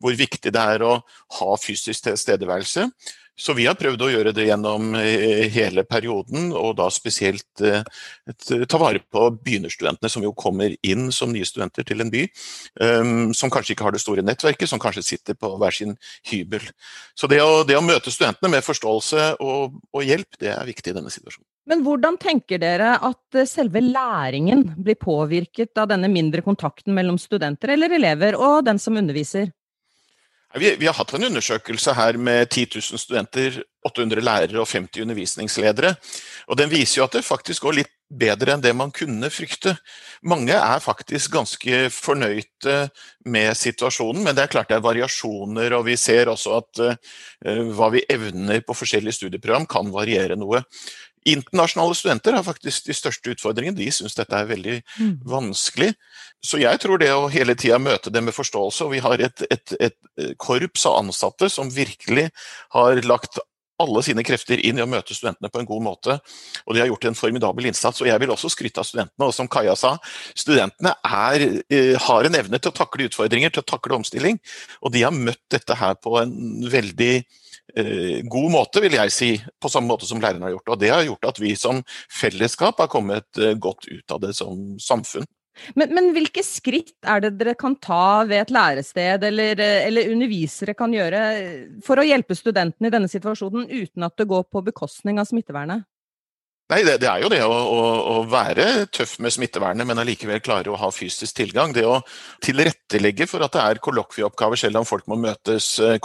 hvor 0.01 0.17
viktig 0.17 0.53
det 0.53 0.65
er 0.75 0.85
å 0.85 0.97
ha 1.39 1.59
fysisk 1.61 2.07
tilstedeværelse. 2.07 2.89
Så 3.35 3.53
vi 3.53 3.65
har 3.67 3.75
prøvd 3.75 3.99
å 3.99 4.07
gjøre 4.13 4.31
det 4.35 4.45
gjennom 4.47 4.93
eh, 4.95 5.45
hele 5.51 5.83
perioden, 5.83 6.53
og 6.55 6.77
da 6.79 6.87
spesielt 6.93 7.63
eh, 7.65 7.83
ta 8.63 8.79
vare 8.79 9.01
på 9.11 9.25
begynnerstudentene 9.35 10.11
som 10.11 10.23
jo 10.23 10.31
kommer 10.37 10.71
inn 10.87 11.09
som 11.11 11.33
nye 11.33 11.47
studenter 11.47 11.83
til 11.87 12.03
en 12.03 12.11
by, 12.13 12.23
um, 12.79 13.33
som 13.35 13.51
kanskje 13.51 13.75
ikke 13.75 13.87
har 13.89 13.95
det 13.95 14.01
store 14.03 14.23
nettverket, 14.23 14.71
som 14.71 14.79
kanskje 14.79 15.03
sitter 15.03 15.35
på 15.35 15.51
hver 15.59 15.75
sin 15.75 15.97
hybel. 16.31 16.63
Så 17.17 17.27
det 17.31 17.41
å, 17.43 17.65
det 17.67 17.75
å 17.75 17.83
møte 17.83 18.13
studentene 18.13 18.53
med 18.55 18.63
forståelse 18.63 19.27
og, 19.43 19.75
og, 19.91 20.01
hjelp, 20.05 20.39
det 20.39 20.53
er 20.55 20.71
viktig 20.71 20.93
i 20.93 20.97
denne 21.01 21.11
situasjonen. 21.11 21.47
Men 21.67 21.81
hvordan 21.83 22.19
tenker 22.21 22.61
dere 22.61 22.93
at 23.03 23.35
eh, 23.35 23.49
selve 23.49 23.83
læringen 23.83 24.63
blir 24.77 24.95
påvirket 25.01 25.75
av 25.81 25.91
denne 25.91 26.07
mindre 26.13 26.45
kontakten 26.45 26.95
mellom 26.95 27.19
studenter 27.19 27.75
eller 27.75 27.99
elever 27.99 28.39
og 28.39 28.63
den 28.69 28.79
som 28.79 28.95
underviser? 29.01 29.51
Vi, 30.55 30.75
vi, 30.79 30.87
har 30.87 30.95
hatt 30.95 31.11
en 31.17 31.27
undersøkelse 31.27 31.93
her 31.97 32.17
med 32.21 32.47
10 32.47 32.69
000 32.77 32.99
studenter, 33.01 33.57
800 33.85 34.23
lærere 34.23 34.61
og 34.61 34.69
50 34.69 35.03
undervisningsledere. 35.03 35.95
og 36.47 36.57
Den 36.57 36.71
viser 36.71 37.01
jo 37.01 37.07
at 37.09 37.17
det 37.17 37.25
faktisk 37.27 37.67
går 37.67 37.79
litt 37.81 37.91
bedre 38.09 38.53
enn 38.53 38.63
det 38.63 38.71
man 38.77 38.93
kunne 38.95 39.29
frykte. 39.33 39.75
Mange 40.23 40.55
er 40.55 40.83
faktisk 40.83 41.33
ganske 41.33 41.89
fornøyde 41.91 42.75
med 43.25 43.57
situasjonen, 43.57 44.23
men 44.23 44.37
det 44.37 44.45
er 44.45 44.53
klart 44.53 44.69
det 44.69 44.77
er 44.77 44.85
variasjoner. 44.85 45.75
Og 45.75 45.87
vi 45.89 45.97
ser 45.99 46.31
også 46.31 46.59
at 46.61 46.83
uh, 46.85 47.63
hva 47.75 47.91
vi 47.93 48.05
evner 48.09 48.63
på 48.65 48.77
forskjellige 48.77 49.19
studieprogram 49.19 49.67
kan 49.69 49.91
variere 49.93 50.37
noe. 50.39 50.63
Internasjonale 51.25 51.97
studenter 51.97 52.35
har 52.37 52.45
faktisk 52.45 52.85
de 52.85 52.93
største 52.93 53.33
utfordringene. 53.33 53.77
De 53.79 53.89
syns 53.93 54.13
dette 54.13 54.37
er 54.37 54.49
veldig 54.49 54.75
mm. 54.99 55.13
vanskelig. 55.25 55.95
Så 56.45 56.59
jeg 56.61 56.79
tror 56.83 57.01
det 57.01 57.09
å 57.15 57.25
hele 57.33 57.55
tida 57.57 57.79
møte 57.81 58.13
dem 58.13 58.27
med 58.29 58.35
forståelse, 58.37 58.85
og 58.85 58.93
vi 58.93 59.01
har 59.03 59.21
et, 59.25 59.45
et, 59.49 59.75
et 59.89 60.37
korps 60.41 60.85
av 60.85 61.01
ansatte 61.01 61.49
som 61.51 61.73
virkelig 61.73 62.29
har 62.75 63.01
lagt 63.09 63.41
alle 63.81 64.01
sine 64.05 64.23
krefter 64.25 64.61
inn 64.63 64.79
i 64.79 64.83
å 64.83 64.89
møte 64.89 65.15
studentene 65.15 65.51
på 65.51 65.59
en 65.61 65.67
god 65.67 65.83
måte. 65.83 66.17
Og 66.65 66.75
de 66.75 66.81
har 66.81 66.89
gjort 66.89 67.07
en 67.09 67.17
formidabel 67.17 67.69
innsats. 67.69 68.01
Og 68.01 68.09
jeg 68.09 68.21
vil 68.23 68.31
også 68.31 68.51
skryte 68.53 68.81
av 68.81 68.87
studentene. 68.87 69.27
Og 69.27 69.33
som 69.35 69.49
Kaja 69.51 69.75
sa, 69.79 69.95
studentene 70.37 70.95
er, 71.03 71.45
eh, 71.69 71.95
har 72.07 72.27
en 72.27 72.39
evne 72.39 72.59
til 72.59 72.71
å 72.71 72.77
takle 72.77 73.09
utfordringer, 73.09 73.51
til 73.51 73.63
å 73.63 73.71
takle 73.73 73.99
omstilling. 73.99 74.39
Og 74.81 74.93
de 74.95 75.03
har 75.03 75.11
møtt 75.11 75.43
dette 75.51 75.75
her 75.75 75.95
på 75.95 76.15
en 76.21 76.35
veldig 76.71 77.13
eh, 77.75 78.21
god 78.23 78.51
måte, 78.51 78.81
vil 78.81 78.95
jeg 78.95 79.11
si. 79.11 79.31
På 79.59 79.71
samme 79.71 79.91
måte 79.91 80.07
som 80.07 80.21
lærerne 80.23 80.47
har 80.47 80.55
gjort. 80.55 80.69
Og 80.69 80.79
det 80.79 80.93
har 80.95 81.03
gjort 81.03 81.31
at 81.33 81.39
vi 81.43 81.55
som 81.59 81.83
fellesskap 82.07 82.79
har 82.79 82.87
kommet 82.87 83.27
eh, 83.37 83.59
godt 83.59 83.89
ut 83.91 84.11
av 84.11 84.23
det 84.23 84.35
som 84.39 84.79
samfunn. 84.79 85.27
Men, 85.79 85.93
men, 85.95 86.11
hvilke 86.15 86.43
skritt 86.45 86.95
er 87.07 87.23
det 87.23 87.35
dere 87.39 87.55
kan 87.59 87.77
ta 87.79 88.25
ved 88.27 88.43
et 88.43 88.53
lærested, 88.53 89.23
eller, 89.29 89.59
eller, 89.87 90.11
undervisere 90.11 90.75
kan 90.77 90.93
gjøre 90.93 91.21
for 91.85 92.01
å 92.01 92.05
hjelpe 92.05 92.37
studentene 92.37 92.91
i 92.91 92.93
denne 92.93 93.11
situasjonen, 93.11 93.69
uten 93.71 94.07
at 94.07 94.17
det 94.19 94.27
går 94.29 94.47
på 94.51 94.63
bekostning 94.67 95.21
av 95.21 95.29
smittevernet? 95.29 95.87
Nei, 96.65 96.79
det, 96.81 96.95
det, 97.03 97.05
er 97.05 97.21
jo 97.21 97.29
det 97.29 97.43
å, 97.45 97.49
å, 97.53 97.81
å, 98.09 98.13
være 98.25 98.87
tøff 98.89 99.19
med 99.21 99.29
smittevernet, 99.35 99.85
men 99.85 99.99
allikevel 100.01 100.39
klare 100.41 100.71
å 100.73 100.79
ha 100.81 100.87
fysisk 100.89 101.37
tilgang. 101.37 101.75
Det 101.75 101.83
å 101.85 101.99
tilrettelegge 102.41 103.27
for 103.29 103.45
at 103.45 103.53
det 103.53 103.61
er 103.61 103.81
kollokvieoppgaver 103.85 104.57
selv 104.57 104.79
om 104.81 104.87
folk 104.89 105.05
må 105.11 105.19
møtes, 105.21 105.67
eh, 105.77 105.99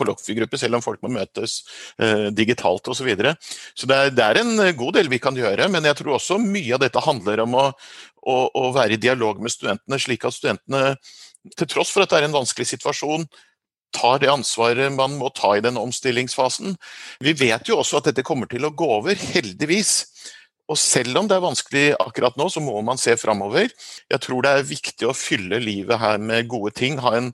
selv 0.61 0.77
om 0.77 0.85
folk 0.85 1.01
må 1.01 1.09
møtes 1.15 1.63
eh, 1.97 2.29
digitalt 2.37 2.93
osv. 2.93 3.01
Så, 3.01 3.07
videre. 3.09 3.33
så 3.73 3.89
det 3.89 3.97
er, 3.97 4.13
det 4.13 4.27
er, 4.27 4.41
en 4.43 4.77
god 4.77 4.99
del 4.99 5.09
vi 5.09 5.23
kan 5.25 5.37
gjøre, 5.37 5.71
men 5.73 5.89
jeg 5.89 5.97
tror 5.97 6.19
også 6.19 6.37
mye 6.43 6.75
av 6.77 6.83
dette 6.85 7.01
handler 7.07 7.41
om 7.47 7.57
å, 7.57 7.63
å, 8.29 8.37
å 8.61 8.65
være 8.77 8.99
i 8.99 9.01
dialog 9.01 9.41
med 9.41 9.55
studentene, 9.55 9.97
slik 9.97 10.27
at 10.29 10.37
studentene, 10.37 10.99
til 11.57 11.71
tross 11.73 11.95
for 11.95 12.05
at 12.05 12.13
det 12.13 12.19
er 12.21 12.29
en 12.29 12.37
vanskelig 12.37 12.69
situasjon, 12.75 13.25
tar 13.97 14.21
det 14.21 14.29
ansvaret 14.29 14.93
man 14.93 15.17
må 15.17 15.33
ta 15.33 15.55
i 15.57 15.65
den 15.65 15.81
omstillingsfasen. 15.81 16.77
Vi 17.25 17.33
vet 17.41 17.73
jo 17.73 17.81
også 17.81 18.03
at 18.03 18.11
dette 18.11 18.27
kommer 18.29 18.53
til 18.53 18.69
å 18.69 18.75
gå 18.77 18.91
over, 19.01 19.17
heldigvis. 19.17 20.05
Og 20.71 20.79
selv 20.79 21.19
om 21.19 21.27
det 21.27 21.35
er 21.35 21.43
vanskelig 21.43 21.85
akkurat 21.99 22.37
nå, 22.39 22.47
så 22.53 22.63
må 22.63 22.77
man 22.87 23.01
se 23.01 23.17
framover. 23.19 23.73
Jeg 24.11 24.23
tror 24.23 24.45
det 24.45 24.53
er 24.55 24.69
viktig 24.69 25.09
å 25.09 25.17
fylle 25.17 25.59
livet 25.63 25.99
her 25.99 26.21
med 26.23 26.47
gode 26.51 26.71
ting. 26.79 27.01
Ha 27.03 27.17
en, 27.19 27.33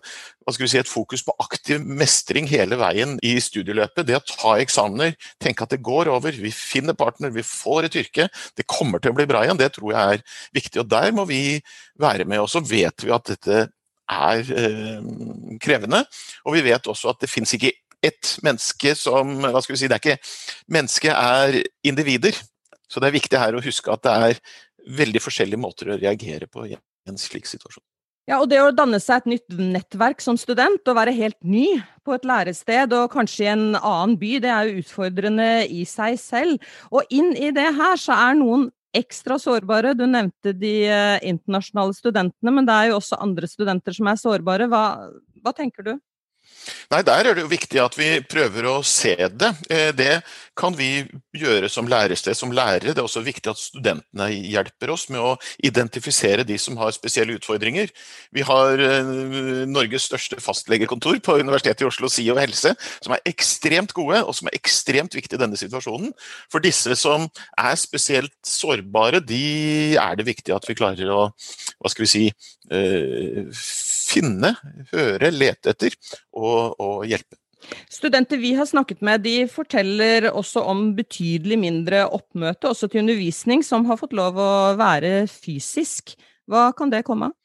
si, 0.49 0.78
et 0.81 0.88
fokus 0.88 1.25
på 1.26 1.35
aktiv 1.45 1.85
mestring 1.85 2.49
hele 2.49 2.78
veien 2.81 3.19
i 3.26 3.35
studieløpet. 3.43 4.09
Det 4.09 4.16
å 4.16 4.25
ta 4.31 4.57
eksamener, 4.62 5.19
tenke 5.43 5.66
at 5.66 5.76
det 5.76 5.83
går 5.85 6.09
over. 6.14 6.40
Vi 6.40 6.55
finner 6.55 6.97
partner, 6.97 7.35
vi 7.35 7.45
får 7.45 7.90
et 7.90 8.00
yrke. 8.07 8.31
Det 8.57 8.69
kommer 8.73 9.05
til 9.05 9.12
å 9.12 9.19
bli 9.21 9.28
bra 9.28 9.45
igjen. 9.45 9.61
Det 9.61 9.75
tror 9.76 9.93
jeg 9.93 10.16
er 10.16 10.43
viktig. 10.57 10.81
Og 10.87 10.90
der 10.97 11.12
må 11.16 11.28
vi 11.28 11.61
være 12.00 12.25
med. 12.25 12.40
Og 12.40 12.49
så 12.52 12.64
vet 12.64 13.05
vi 13.05 13.12
at 13.12 13.35
dette 13.35 13.66
er 14.07 14.57
eh, 14.64 15.07
krevende. 15.61 16.07
Og 16.49 16.57
vi 16.57 16.64
vet 16.71 16.88
også 16.88 17.12
at 17.12 17.21
det 17.21 17.33
fins 17.33 17.52
ikke 17.52 17.76
ett 18.07 18.37
menneske 18.45 18.93
som 18.97 19.38
hva 19.45 19.61
skal 19.64 19.75
vi 19.75 19.81
si, 19.81 19.88
det 19.90 19.97
er 19.97 20.05
ikke, 20.05 20.37
Mennesket 20.73 21.12
er 21.12 21.64
individer. 21.87 22.37
Så 22.90 23.02
det 23.02 23.11
er 23.11 23.19
viktig 23.19 23.40
her 23.40 23.57
å 23.57 23.64
huske 23.64 23.93
at 23.93 24.05
det 24.07 24.14
er 24.14 24.40
veldig 24.97 25.23
forskjellige 25.23 25.61
måter 25.61 25.90
å 25.90 25.99
reagere 25.99 26.49
på 26.50 26.69
i 26.69 26.76
en 26.76 27.21
slik 27.21 27.49
situasjon. 27.50 27.85
Ja, 28.26 28.40
og 28.43 28.49
det 28.50 28.59
å 28.59 28.73
danne 28.75 28.99
seg 28.99 29.23
et 29.23 29.28
nytt 29.37 29.59
nettverk 29.61 30.23
som 30.23 30.35
student, 30.38 30.83
og 30.90 30.97
være 30.99 31.14
helt 31.14 31.38
ny 31.47 31.76
på 32.07 32.16
et 32.16 32.25
lærested 32.26 32.95
og 32.97 33.12
kanskje 33.12 33.45
i 33.45 33.52
en 33.52 33.69
annen 33.76 34.16
by, 34.19 34.33
det 34.43 34.50
er 34.50 34.66
jo 34.66 34.81
utfordrende 34.83 35.50
i 35.71 35.85
seg 35.87 36.19
selv. 36.19 36.64
Og 36.90 37.07
inn 37.14 37.31
i 37.38 37.52
det 37.55 37.69
her 37.78 37.95
så 38.02 38.16
er 38.19 38.35
noen 38.40 38.66
ekstra 38.97 39.38
sårbare. 39.38 39.95
Du 39.95 40.09
nevnte 40.11 40.57
de 40.59 40.75
eh, 40.88 41.21
internasjonale 41.28 41.95
studentene, 41.95 42.57
men 42.59 42.66
det 42.66 42.75
er 42.75 42.90
jo 42.90 42.99
også 42.99 43.21
andre 43.23 43.47
studenter 43.50 43.95
som 43.95 44.11
er 44.11 44.19
sårbare. 44.19 44.66
Hva, 44.73 44.85
hva 45.45 45.55
tenker 45.55 45.87
du? 45.87 45.95
Nei, 46.90 47.02
Der 47.06 47.26
er 47.26 47.34
det 47.34 47.44
jo 47.44 47.50
viktig 47.50 47.80
at 47.82 47.96
vi 47.98 48.08
prøver 48.26 48.66
å 48.70 48.74
se 48.86 49.14
det. 49.14 49.52
Eh, 49.70 49.92
det 49.94 50.22
kan 50.58 50.74
vi 50.76 51.04
gjøre 51.36 51.68
som 51.70 51.88
lærested, 51.90 52.34
som 52.38 52.52
lærere. 52.54 52.94
Det 52.94 53.02
er 53.02 53.06
også 53.06 53.22
viktig 53.26 53.50
at 53.52 53.60
studentene 53.60 54.28
hjelper 54.32 54.92
oss 54.94 55.06
med 55.12 55.20
å 55.20 55.34
identifisere 55.66 56.46
de 56.46 56.56
som 56.58 56.78
har 56.80 56.94
spesielle 56.96 57.36
utfordringer. 57.36 57.92
Vi 58.34 58.44
har 58.46 58.82
eh, 58.82 59.12
Norges 59.70 60.08
største 60.08 60.40
fastlegekontor 60.42 61.20
på 61.24 61.38
Universitetet 61.42 61.84
i 61.84 61.90
Oslo, 61.90 62.10
SIO 62.10 62.38
helse, 62.40 62.74
som 63.04 63.14
er 63.14 63.24
ekstremt 63.28 63.94
gode, 63.96 64.22
og 64.24 64.34
som 64.38 64.50
er 64.50 64.58
ekstremt 64.58 65.14
viktige 65.16 65.38
i 65.40 65.44
denne 65.44 65.60
situasjonen. 65.60 66.14
For 66.52 66.64
disse 66.64 66.96
som 66.98 67.28
er 67.58 67.78
spesielt 67.80 68.34
sårbare, 68.46 69.22
de 69.22 69.96
er 70.00 70.18
det 70.18 70.28
viktig 70.30 70.54
at 70.56 70.66
vi 70.66 70.78
klarer 70.78 71.10
å 71.12 71.28
hva 71.30 71.92
skal 71.92 72.06
vi 72.06 72.10
si, 72.10 72.24
eh, 72.70 73.46
finne, 74.06 74.54
høre, 74.92 75.32
lete 75.34 75.75
etter 75.75 75.96
og, 76.36 76.78
og 76.78 77.04
hjelpe. 77.08 77.38
Studenter 77.90 78.38
vi 78.38 78.52
har 78.54 78.68
snakket 78.68 79.00
med, 79.02 79.25
de 79.25 79.46
forteller 79.50 80.28
også 80.30 80.62
om 80.70 80.92
betydelig 80.98 81.58
mindre 81.58 82.04
oppmøte, 82.06 82.70
også 82.70 82.90
til 82.92 83.02
undervisning, 83.02 83.64
som 83.66 83.88
har 83.90 83.98
fått 83.98 84.14
lov 84.14 84.38
å 84.38 84.52
være 84.78 85.26
fysisk. 85.30 86.14
Hva 86.46 86.70
kan 86.78 86.92
det 86.92 87.02
komme 87.06 87.32
av? 87.32 87.36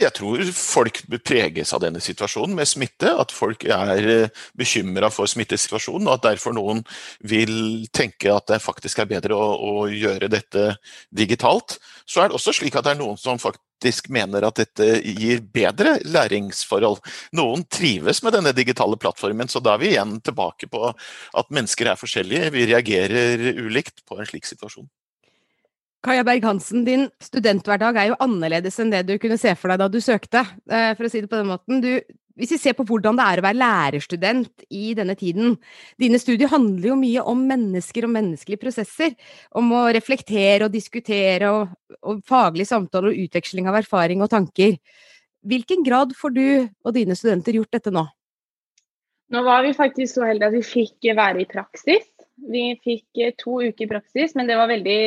Jeg 0.00 0.14
tror 0.16 0.40
folk 0.56 1.02
preges 1.20 1.74
av 1.76 1.82
denne 1.84 2.00
situasjonen 2.00 2.54
med 2.56 2.68
smitte. 2.68 3.10
At 3.12 3.32
folk 3.34 3.66
er 3.68 4.06
eh, 4.08 4.44
bekymra 4.56 5.10
for 5.12 5.28
smittesituasjonen, 5.28 6.08
og 6.08 6.16
at 6.16 6.30
derfor 6.30 6.56
noen 6.56 6.80
vil 7.28 7.84
tenke 7.92 8.32
at 8.32 8.48
det 8.48 8.62
faktisk 8.64 9.02
er 9.02 9.10
bedre 9.10 9.36
å, 9.36 9.50
å, 9.52 9.74
gjøre 9.92 10.30
dette 10.32 10.78
digitalt. 11.12 11.76
Så 12.08 12.22
er 12.22 12.30
det 12.30 12.38
også 12.40 12.56
slik 12.56 12.78
at 12.78 12.88
det 12.88 12.96
er 12.96 13.02
noen 13.02 13.20
som 13.20 13.40
faktisk 13.82 14.08
mener 14.14 14.44
at 14.46 14.60
dette 14.60 15.02
gir 15.02 15.40
bedre 15.42 15.98
læringsforhold. 16.06 17.00
Noen 17.34 17.64
trives 17.66 18.22
med 18.22 18.32
denne 18.32 18.52
digitale 18.54 18.96
plattformen, 18.96 19.48
så 19.48 19.60
da 19.60 19.74
er 19.74 19.82
vi 19.82 19.90
igjen 19.92 20.20
tilbake 20.22 20.68
på 20.70 20.92
at 20.92 21.50
mennesker 21.50 21.90
er 21.90 21.98
forskjellige. 21.98 22.52
Vi 22.54 22.66
reagerer 22.70 23.58
ulikt 23.58 24.04
på 24.06 24.20
en 24.20 24.26
slik 24.26 24.46
situasjon. 24.46 24.86
Kaja 26.02 26.24
Berg-Hansen, 26.26 26.84
din 26.84 27.08
studenthverdag 27.22 27.96
er 27.96 28.08
jo 28.10 28.18
annerledes 28.22 28.78
enn 28.82 28.90
det 28.90 29.04
du 29.06 29.16
kunne 29.22 29.38
se 29.38 29.52
for 29.54 29.70
deg 29.70 29.78
da 29.78 29.86
du 29.90 30.00
søkte, 30.02 30.42
eh, 30.70 30.94
for 30.98 31.06
å 31.06 31.10
si 31.10 31.22
det 31.22 31.30
på 31.30 31.38
den 31.38 31.50
måten. 31.50 31.82
Du, 31.82 31.92
hvis 32.38 32.54
vi 32.54 32.58
ser 32.60 32.76
på 32.78 32.86
hvordan 32.88 33.18
det 33.18 33.26
er 33.26 33.40
å 33.40 33.44
være 33.44 33.60
lærerstudent 33.60 34.64
i 34.72 34.92
denne 34.96 35.16
tiden 35.18 35.56
Dine 36.00 36.20
studier 36.20 36.50
handler 36.52 36.92
jo 36.92 36.96
mye 37.00 37.24
om 37.28 37.44
mennesker 37.48 38.06
og 38.06 38.14
menneskelige 38.14 38.62
prosesser. 38.62 39.12
Om 39.58 39.70
å 39.76 39.82
reflektere 39.94 40.66
og 40.66 40.72
diskutere 40.74 41.50
og, 41.52 41.74
og 42.00 42.22
faglig 42.28 42.66
samtale 42.68 43.12
og 43.12 43.20
utveksling 43.26 43.68
av 43.68 43.78
erfaring 43.82 44.24
og 44.24 44.32
tanker. 44.32 44.78
Hvilken 45.44 45.84
grad 45.86 46.16
får 46.16 46.34
du 46.36 46.46
og 46.62 46.96
dine 46.96 47.16
studenter 47.18 47.58
gjort 47.58 47.72
dette 47.76 47.92
nå? 47.94 48.06
Nå 49.32 49.44
var 49.44 49.64
vi 49.64 49.76
faktisk 49.76 50.18
så 50.18 50.26
heldige 50.28 50.50
at 50.50 50.56
vi 50.56 50.66
fikk 50.66 51.12
være 51.16 51.44
i 51.44 51.48
praksis. 51.48 52.08
Vi 52.52 52.66
fikk 52.84 53.22
to 53.40 53.60
uker 53.62 53.86
i 53.86 53.92
praksis, 53.92 54.36
men 54.36 54.48
det 54.48 54.58
var 54.60 54.70
veldig 54.72 55.00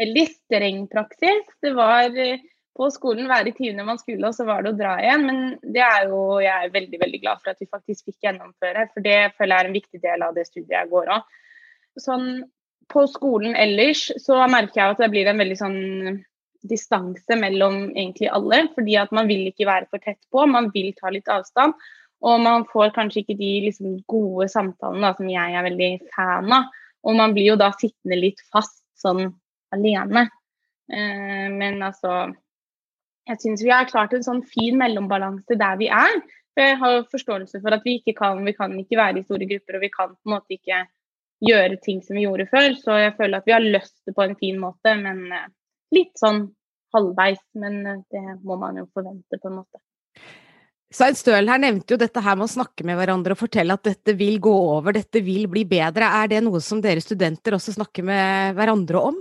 veldig 0.00 0.26
streng 0.30 0.86
praksis. 0.90 1.46
Det 1.62 1.74
var 1.76 2.16
eh, 2.16 2.42
på 2.80 2.88
skolen 2.94 3.28
være 3.28 3.50
i 3.50 3.56
timene 3.56 3.84
man 3.84 3.98
skulle, 4.00 4.30
og 4.30 4.36
så 4.36 4.46
var 4.48 4.64
det 4.64 4.72
å 4.72 4.78
dra 4.78 4.94
igjen. 5.02 5.26
Men 5.28 5.42
det 5.74 5.82
er 5.84 6.08
jo 6.08 6.22
jeg 6.40 6.54
er 6.54 6.72
veldig 6.72 7.02
veldig 7.02 7.20
glad 7.20 7.42
for 7.42 7.52
at 7.52 7.60
vi 7.60 7.68
faktisk 7.68 8.08
fikk 8.08 8.24
gjennomføre. 8.24 8.86
For 8.94 9.04
det 9.04 9.18
føler 9.36 9.52
jeg 9.52 9.64
er 9.64 9.68
en 9.68 9.76
viktig 9.76 10.00
del 10.06 10.24
av 10.24 10.32
det 10.38 10.46
studiet 10.48 10.78
jeg 10.78 10.90
går 10.94 11.12
av. 11.18 11.28
Sånn, 12.00 12.26
på 12.90 13.04
skolen 13.12 13.54
ellers 13.58 14.08
så 14.22 14.40
merker 14.50 14.80
jeg 14.80 14.96
at 14.96 15.04
det 15.04 15.10
blir 15.12 15.28
en 15.30 15.44
veldig 15.44 15.60
sånn 15.60 15.78
distanse 16.70 17.36
mellom 17.36 17.82
egentlig 17.90 18.32
alle. 18.32 18.64
Fordi 18.74 18.96
at 19.02 19.12
man 19.16 19.28
vil 19.28 19.50
ikke 19.52 19.68
være 19.68 19.90
for 19.92 20.06
tett 20.08 20.22
på, 20.32 20.48
man 20.48 20.72
vil 20.72 20.92
ta 20.96 21.12
litt 21.12 21.28
avstand. 21.28 21.76
Og 22.24 22.40
man 22.40 22.66
får 22.68 22.92
kanskje 22.96 23.22
ikke 23.22 23.38
de 23.38 23.54
liksom, 23.68 24.00
gode 24.08 24.48
samtalene 24.52 25.04
da, 25.04 25.14
som 25.16 25.28
jeg 25.28 25.56
er 25.56 25.68
veldig 25.68 25.94
fan 26.16 26.52
av. 26.56 26.72
Og 27.04 27.16
man 27.16 27.32
blir 27.36 27.52
jo 27.52 27.60
da 27.60 27.70
sittende 27.76 28.18
litt 28.20 28.40
fast 28.52 28.80
sånn 29.00 29.26
alene. 29.72 30.28
Eh, 30.92 31.48
men 31.52 31.80
altså 31.84 32.30
Jeg 33.30 33.42
syns 33.44 33.62
vi 33.62 33.70
har 33.70 33.88
klart 33.90 34.14
en 34.16 34.26
sånn 34.26 34.42
fin 34.42 34.78
mellombalanse 34.80 35.58
der 35.58 35.76
vi 35.78 35.90
er. 35.94 36.16
Jeg 36.58 36.78
har 36.80 37.04
forståelse 37.12 37.60
for 37.62 37.76
at 37.76 37.84
vi 37.86 38.00
ikke 38.00 38.16
kan, 38.18 38.40
vi 38.44 38.54
kan 38.56 38.74
ikke 38.76 38.98
være 38.98 39.20
i 39.20 39.26
store 39.26 39.46
grupper, 39.48 39.78
og 39.78 39.84
vi 39.84 39.92
kan 39.94 40.16
på 40.16 40.28
en 40.28 40.34
måte 40.34 40.56
ikke 40.56 40.80
gjøre 41.46 41.78
ting 41.84 42.02
som 42.04 42.18
vi 42.18 42.26
gjorde 42.26 42.48
før. 42.50 42.74
Så 42.76 42.98
jeg 42.98 43.14
føler 43.18 43.38
at 43.38 43.46
vi 43.48 43.54
har 43.54 43.64
løst 43.64 43.96
det 44.06 44.16
på 44.16 44.26
en 44.26 44.36
fin 44.40 44.58
måte, 44.60 44.96
men 44.98 45.22
eh, 45.32 45.48
litt 45.94 46.12
sånn 46.20 46.48
halvveis. 46.96 47.40
Men 47.62 47.80
eh, 47.86 48.02
det 48.12 48.24
må 48.42 48.58
man 48.60 48.82
jo 48.82 48.88
forvente, 48.90 49.38
på 49.38 49.50
en 49.50 49.60
måte. 49.62 49.82
Svein 50.90 51.14
Støl 51.14 51.46
her 51.46 51.60
nevnte 51.62 51.94
jo 51.94 52.00
dette 52.02 52.22
her 52.24 52.34
med 52.34 52.48
å 52.48 52.50
snakke 52.50 52.82
med 52.86 52.98
hverandre 52.98 53.36
og 53.36 53.38
fortelle 53.44 53.76
at 53.78 53.86
dette 53.86 54.16
vil 54.18 54.40
gå 54.42 54.50
over, 54.50 54.96
dette 54.96 55.22
vil 55.22 55.46
bli 55.52 55.62
bedre. 55.70 56.08
Er 56.18 56.32
det 56.32 56.42
noe 56.42 56.58
som 56.66 56.82
dere 56.82 57.02
studenter 57.04 57.54
også 57.54 57.76
snakker 57.76 58.08
med 58.10 58.58
hverandre 58.58 59.04
om? 59.12 59.20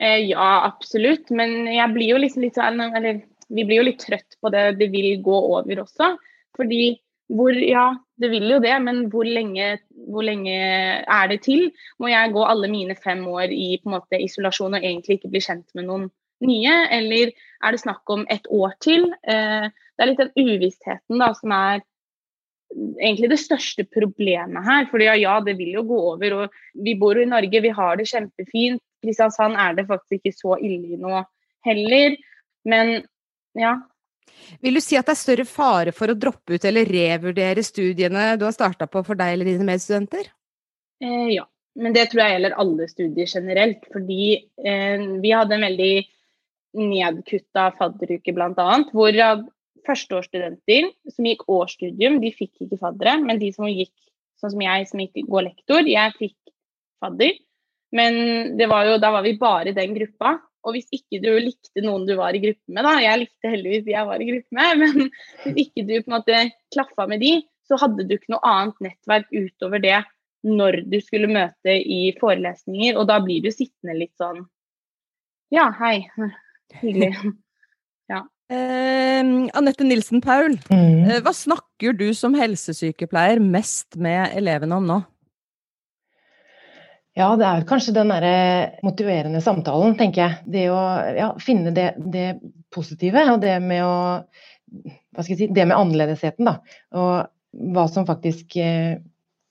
Eh, 0.00 0.30
ja, 0.30 0.48
absolutt. 0.64 1.30
Men 1.30 1.68
jeg 1.68 1.92
blir 1.94 2.14
jo 2.14 2.22
liksom 2.22 2.46
litt 2.46 2.56
sånn 2.58 2.80
Eller 2.88 3.22
vi 3.50 3.66
blir 3.66 3.82
jo 3.82 3.88
litt 3.90 4.02
trøtt 4.02 4.38
på 4.40 4.52
det. 4.54 4.78
Det 4.80 4.90
vil 4.92 5.12
gå 5.24 5.38
over 5.58 5.84
også. 5.84 6.14
Fordi 6.56 6.96
hvor 7.30 7.54
Ja, 7.54 7.94
det 8.18 8.32
vil 8.32 8.48
jo 8.50 8.58
det, 8.58 8.74
men 8.82 9.04
hvor 9.10 9.22
lenge, 9.22 9.78
hvor 10.10 10.24
lenge 10.26 10.54
er 11.06 11.28
det 11.30 11.42
til? 11.44 11.68
Må 12.02 12.10
jeg 12.10 12.32
gå 12.34 12.42
alle 12.42 12.66
mine 12.68 12.96
fem 12.98 13.22
år 13.28 13.54
i 13.54 13.76
på 13.78 13.86
en 13.86 13.94
måte, 13.94 14.18
isolasjon 14.18 14.74
og 14.74 14.82
egentlig 14.82 15.20
ikke 15.20 15.30
bli 15.30 15.44
kjent 15.44 15.68
med 15.78 15.86
noen 15.86 16.08
nye? 16.42 16.74
Eller 16.90 17.30
er 17.62 17.70
det 17.70 17.84
snakk 17.84 18.10
om 18.10 18.26
et 18.34 18.50
år 18.50 18.74
til? 18.82 19.06
Eh, 19.22 19.70
det 19.70 20.02
er 20.02 20.10
litt 20.10 20.24
den 20.24 20.34
uvissheten 20.34 21.22
da, 21.22 21.30
som 21.38 21.54
er 21.54 21.84
egentlig 22.98 23.30
det 23.30 23.40
største 23.42 23.86
problemet 23.86 24.66
her. 24.66 24.90
ja, 25.00 25.14
ja, 25.14 25.40
det 25.40 25.56
vil 25.58 25.72
jo 25.78 25.82
gå 25.86 26.00
over. 26.14 26.32
og 26.32 26.50
Vi 26.74 26.94
bor 26.98 27.14
jo 27.14 27.22
i 27.22 27.30
Norge, 27.30 27.62
vi 27.62 27.68
har 27.68 27.96
det 27.96 28.08
kjempefint. 28.10 28.82
Kristiansand 29.00 29.58
er 29.58 29.76
det 29.78 29.86
faktisk 29.88 30.20
ikke 30.20 30.36
så 30.36 30.56
ille 30.60 30.98
nå 31.00 31.22
heller. 31.66 32.16
Men 32.68 33.00
ja. 33.58 33.76
Vil 34.62 34.76
du 34.78 34.82
si 34.84 34.98
at 34.98 35.08
det 35.08 35.16
er 35.16 35.20
større 35.20 35.46
fare 35.48 35.94
for 35.96 36.12
å 36.12 36.18
droppe 36.18 36.56
ut 36.56 36.66
eller 36.68 36.88
revurdere 36.88 37.64
studiene 37.66 38.34
du 38.38 38.46
har 38.46 38.54
starta 38.54 38.86
på 38.90 39.02
for 39.06 39.18
deg 39.18 39.34
eller 39.34 39.48
dine 39.48 39.66
medstudenter? 39.66 40.30
Eh, 41.02 41.32
ja, 41.34 41.46
men 41.80 41.96
det 41.96 42.10
tror 42.10 42.24
jeg 42.24 42.36
gjelder 42.36 42.58
alle 42.62 42.88
studier 42.90 43.30
generelt. 43.34 43.86
Fordi 43.92 44.24
eh, 44.36 45.06
vi 45.22 45.34
hadde 45.34 45.56
en 45.56 45.66
veldig 45.66 45.94
nedkutta 46.80 47.70
fadderuke 47.78 48.34
bl.a. 48.36 48.68
Hvor 48.92 49.22
førsteårsstudenter 49.86 50.90
som 51.10 51.26
gikk 51.26 51.46
årsstudium, 51.50 52.20
de 52.22 52.32
fikk 52.36 52.66
ikke 52.66 52.80
faddere. 52.80 53.16
Men 53.24 53.40
de 53.42 53.50
som 53.56 53.68
gikk 53.70 53.94
sånn 54.40 54.54
som 54.54 54.64
jeg, 54.64 54.88
som 54.88 55.02
gikk 55.02 55.24
går 55.28 55.48
lektor, 55.50 55.88
jeg 55.88 56.16
fikk 56.18 56.38
fadder. 57.02 57.34
Men 57.96 58.54
var 58.70 58.86
jo, 58.86 59.00
da 59.02 59.10
var 59.16 59.24
vi 59.26 59.34
bare 59.40 59.74
den 59.76 59.96
gruppa. 59.96 60.36
Og 60.66 60.76
hvis 60.76 60.90
ikke 60.94 61.20
du 61.22 61.30
likte 61.40 61.82
noen 61.84 62.04
du 62.08 62.14
var 62.18 62.36
i 62.36 62.42
gruppe 62.42 62.74
med, 62.74 62.84
da 62.84 62.98
Jeg 63.00 63.22
likte 63.22 63.52
heldigvis 63.52 63.84
de 63.86 63.94
jeg 63.94 64.08
var 64.10 64.20
i 64.20 64.28
gruppe 64.28 64.58
med, 64.58 64.78
men 64.82 65.10
hvis 65.44 65.60
ikke 65.64 65.86
du 65.88 65.94
på 65.96 66.10
en 66.10 66.16
måte 66.18 66.40
klaffa 66.74 67.06
med 67.10 67.24
de, 67.24 67.34
så 67.70 67.78
hadde 67.80 68.06
du 68.06 68.16
ikke 68.16 68.34
noe 68.34 68.42
annet 68.46 68.82
nettverk 68.88 69.30
utover 69.30 69.82
det 69.82 70.00
når 70.46 70.82
du 70.88 70.96
skulle 71.04 71.30
møte 71.30 71.76
i 71.76 72.10
forelesninger. 72.20 72.98
Og 72.98 73.06
da 73.08 73.20
blir 73.24 73.44
du 73.44 73.50
sittende 73.54 73.96
litt 73.98 74.14
sånn 74.20 74.44
Ja, 75.54 75.70
hei. 75.80 76.04
Hyggelig. 76.80 77.14
Ja. 78.10 78.24
Eh, 78.50 79.22
Anette 79.58 79.86
Nilsen 79.86 80.22
Paul, 80.22 80.56
mm. 80.70 81.08
Eh, 81.10 81.20
hva 81.24 81.32
snakker 81.34 81.94
du 81.96 82.08
som 82.14 82.34
helsesykepleier 82.38 83.42
mest 83.42 83.98
med 83.98 84.34
elevene 84.38 84.78
om 84.78 84.88
nå? 84.88 85.00
Ja, 87.20 87.28
det 87.36 87.44
er 87.46 87.66
kanskje 87.68 87.94
den 87.96 88.12
derre 88.12 88.80
motiverende 88.86 89.42
samtalen, 89.44 89.96
tenker 89.98 90.22
jeg. 90.22 90.38
Det 90.54 90.64
å 90.72 90.80
ja, 91.16 91.28
finne 91.42 91.72
det, 91.76 91.90
det, 92.00 92.30
positive, 92.72 93.26
og 93.34 93.42
det 93.42 93.58
med 93.64 93.84
å 93.84 93.94
Hva 95.10 95.24
skal 95.24 95.34
jeg 95.34 95.38
si 95.40 95.48
Det 95.52 95.66
med 95.66 95.76
annerledesheten, 95.76 96.46
da. 96.46 96.60
Og 96.96 97.70
hva 97.74 97.84
som 97.90 98.06
faktisk 98.06 98.54
eh, 98.62 99.00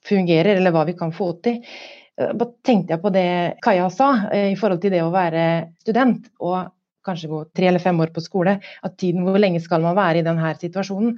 fungerer, 0.08 0.56
eller 0.56 0.72
hva 0.72 0.86
vi 0.88 0.96
kan 0.96 1.12
få 1.12 1.34
til. 1.44 1.60
Da 2.16 2.32
eh, 2.32 2.52
tenkte 2.66 2.96
jeg 2.96 3.02
på 3.02 3.12
det 3.14 3.28
Kaja 3.62 3.90
sa 3.92 4.10
i 4.32 4.56
forhold 4.58 4.80
til 4.82 4.94
det 4.96 5.04
å 5.04 5.12
være 5.14 5.46
student. 5.84 6.30
og 6.40 6.72
kanskje 7.06 7.30
gå 7.30 7.44
tre 7.56 7.70
eller 7.70 7.80
fem 7.80 8.00
år 8.00 8.10
på 8.12 8.20
skole, 8.20 8.58
at 8.60 8.96
tiden 9.00 9.24
hvor 9.24 9.38
lenge 9.40 9.60
skal 9.64 9.80
man 9.84 9.96
være 9.96 10.20
i 10.20 10.26
denne 10.26 10.52
situasjonen. 10.60 11.14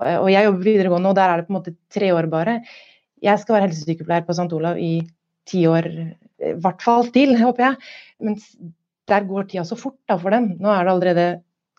Og 0.00 0.28
jeg 0.32 0.46
jobber 0.46 0.66
videregående, 0.66 1.12
og 1.12 1.18
der 1.18 1.30
er 1.30 1.40
det 1.40 1.46
på 1.46 1.52
en 1.52 1.58
måte 1.58 1.76
tre 1.92 2.08
år 2.16 2.26
bare. 2.32 2.56
Jeg 3.22 3.42
skal 3.42 3.56
være 3.56 3.68
helsesykepleier 3.68 4.26
på 4.26 4.34
St. 4.34 4.48
Olav 4.56 4.80
i 4.80 4.94
ti 5.50 5.64
år, 5.68 5.88
i 5.90 6.54
hvert 6.62 6.84
fall 6.84 7.10
til, 7.14 7.34
håper 7.44 7.68
jeg. 7.68 7.92
Men 8.24 8.38
der 9.10 9.26
går 9.28 9.50
tida 9.50 9.66
så 9.66 9.78
fort 9.78 9.98
da, 10.08 10.16
for 10.20 10.34
dem. 10.34 10.54
Nå 10.62 10.72
er 10.72 10.86
det 10.86 10.94
allerede 10.94 11.28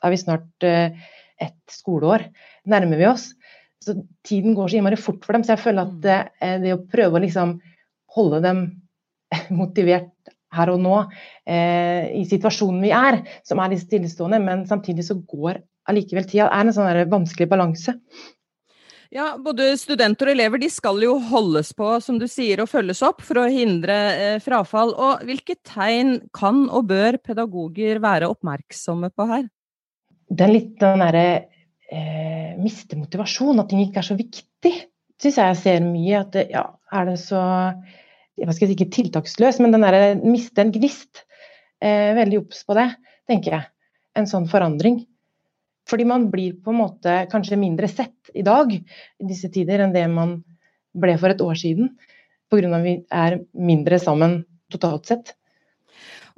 er 0.01 0.13
vi 0.13 0.19
snart 0.19 0.65
uh, 0.65 1.09
et 1.41 1.57
skoleår, 1.71 2.25
nærmer 2.69 2.99
vi 2.99 3.07
oss. 3.09 3.31
Så 3.81 3.95
tiden 4.27 4.55
går 4.57 4.69
så 4.69 4.77
innmari 4.79 4.97
fort 4.99 5.23
for 5.25 5.37
dem. 5.37 5.45
Så 5.45 5.55
jeg 5.55 5.63
føler 5.63 5.87
at 5.87 6.31
uh, 6.41 6.57
det 6.63 6.75
å 6.75 6.81
prøve 6.91 7.19
å 7.19 7.23
liksom 7.23 7.59
holde 8.17 8.41
dem 8.43 8.63
motivert 9.61 10.11
her 10.51 10.71
og 10.73 10.81
nå, 10.83 10.95
eh, 11.47 12.11
i 12.19 12.25
situasjonen 12.27 12.81
vi 12.83 12.91
er, 12.91 13.21
som 13.47 13.61
er 13.63 13.71
litt 13.71 13.85
stillestående, 13.85 14.41
men 14.43 14.65
samtidig 14.67 15.05
så 15.07 15.15
går 15.15 15.61
allikevel 15.91 16.27
tida. 16.27 16.49
Er 16.51 16.67
en 16.67 16.75
sånn 16.75 17.05
vanskelig 17.11 17.47
balanse. 17.51 17.95
Ja, 19.11 19.33
Både 19.43 19.73
studenter 19.75 20.29
og 20.29 20.37
elever 20.37 20.61
de 20.61 20.69
skal 20.71 21.01
jo 21.03 21.17
holdes 21.31 21.73
på, 21.75 21.87
som 21.99 22.15
du 22.19 22.29
sier, 22.31 22.61
og 22.63 22.69
følges 22.71 23.01
opp 23.03 23.19
for 23.27 23.41
å 23.41 23.49
hindre 23.51 23.97
eh, 24.15 24.37
frafall. 24.43 24.93
Og 24.95 25.25
Hvilke 25.27 25.57
tegn 25.67 26.21
kan 26.35 26.63
og 26.71 26.87
bør 26.93 27.17
pedagoger 27.19 27.99
være 28.03 28.29
oppmerksomme 28.31 29.11
på 29.11 29.27
her? 29.33 29.49
Det 30.31 30.45
er 30.47 30.53
litt 30.53 30.77
den 30.79 31.03
derre 31.03 31.25
eh, 31.91 32.55
miste 32.61 32.95
motivasjon, 32.95 33.59
at 33.59 33.67
ting 33.73 33.83
ikke 33.83 33.99
er 33.99 34.09
så 34.13 34.15
viktig. 34.15 34.73
Syns 35.19 35.41
jeg 35.41 35.51
jeg 35.51 35.59
ser 35.65 35.83
mye. 35.83 36.23
At 36.23 36.31
det, 36.37 36.47
ja, 36.55 36.63
er 36.95 37.11
det 37.11 37.19
så 37.19 37.43
hva 38.39 38.55
skal 38.55 38.65
jeg 38.65 38.71
si, 38.71 38.79
ikke 38.79 38.95
tiltaksløs, 38.95 39.59
men 39.61 39.75
den 39.75 39.83
derre 39.83 40.15
miste 40.23 40.63
en 40.63 40.71
gnist. 40.73 41.25
Eh, 41.83 42.15
veldig 42.15 42.45
obs 42.45 42.63
på 42.63 42.79
det, 42.79 42.87
tenker 43.29 43.57
jeg. 43.57 43.67
En 44.15 44.27
sånn 44.29 44.47
forandring. 44.49 45.01
Fordi 45.89 46.05
man 46.07 46.29
blir 46.31 46.57
på 46.61 46.73
en 46.73 46.81
måte 46.83 47.15
kanskje 47.31 47.59
mindre 47.59 47.89
sett 47.91 48.31
i 48.37 48.43
dag 48.45 48.71
i 48.73 49.27
disse 49.27 49.49
tider 49.53 49.83
enn 49.83 49.95
det 49.95 50.05
man 50.11 50.39
ble 50.93 51.17
for 51.19 51.33
et 51.33 51.41
år 51.41 51.57
siden. 51.57 51.95
Pga. 52.51 52.67
at 52.75 52.83
vi 52.83 52.97
er 53.07 53.39
mindre 53.55 53.99
sammen 53.99 54.41
totalt 54.71 55.07
sett. 55.07 55.35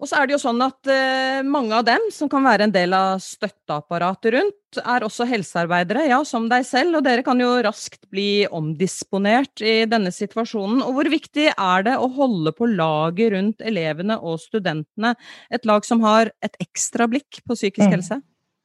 Og 0.04 0.10
så 0.10 0.18
er 0.20 0.27
det 0.27 0.36
jo 0.36 0.42
sånn 0.42 0.62
at 0.66 0.90
eh, 0.92 1.40
mange 1.46 1.75
av 1.77 1.86
dem 1.88 2.10
som 2.12 2.27
kan 2.32 2.44
være 2.44 2.68
en 2.68 2.74
del 2.74 2.96
av 2.98 3.22
støtteapparatet 3.24 4.34
rundt, 4.36 4.79
er 4.82 5.06
også 5.06 5.27
helsearbeidere, 5.29 6.08
ja, 6.10 6.18
som 6.25 6.50
deg 6.51 6.66
selv, 6.68 6.98
og 6.98 7.06
dere 7.06 7.24
kan 7.25 7.40
jo 7.40 7.51
raskt 7.64 8.01
bli 8.12 8.44
omdisponert 8.50 9.64
i 9.64 9.84
denne 9.90 10.12
situasjonen. 10.12 10.82
Og 10.84 10.98
hvor 10.98 11.12
viktig 11.14 11.51
er 11.53 11.88
det 11.88 11.96
å 12.01 12.10
holde 12.18 12.56
på 12.58 12.68
laget 12.74 13.36
rundt 13.36 13.64
elevene 13.64 14.18
og 14.20 14.42
studentene, 14.44 15.14
et 15.53 15.70
lag 15.70 15.86
som 15.88 16.03
har 16.03 16.34
et 16.44 16.58
ekstra 16.64 17.08
blikk 17.08 17.44
på 17.46 17.56
psykisk 17.56 17.86
mm. 17.88 17.96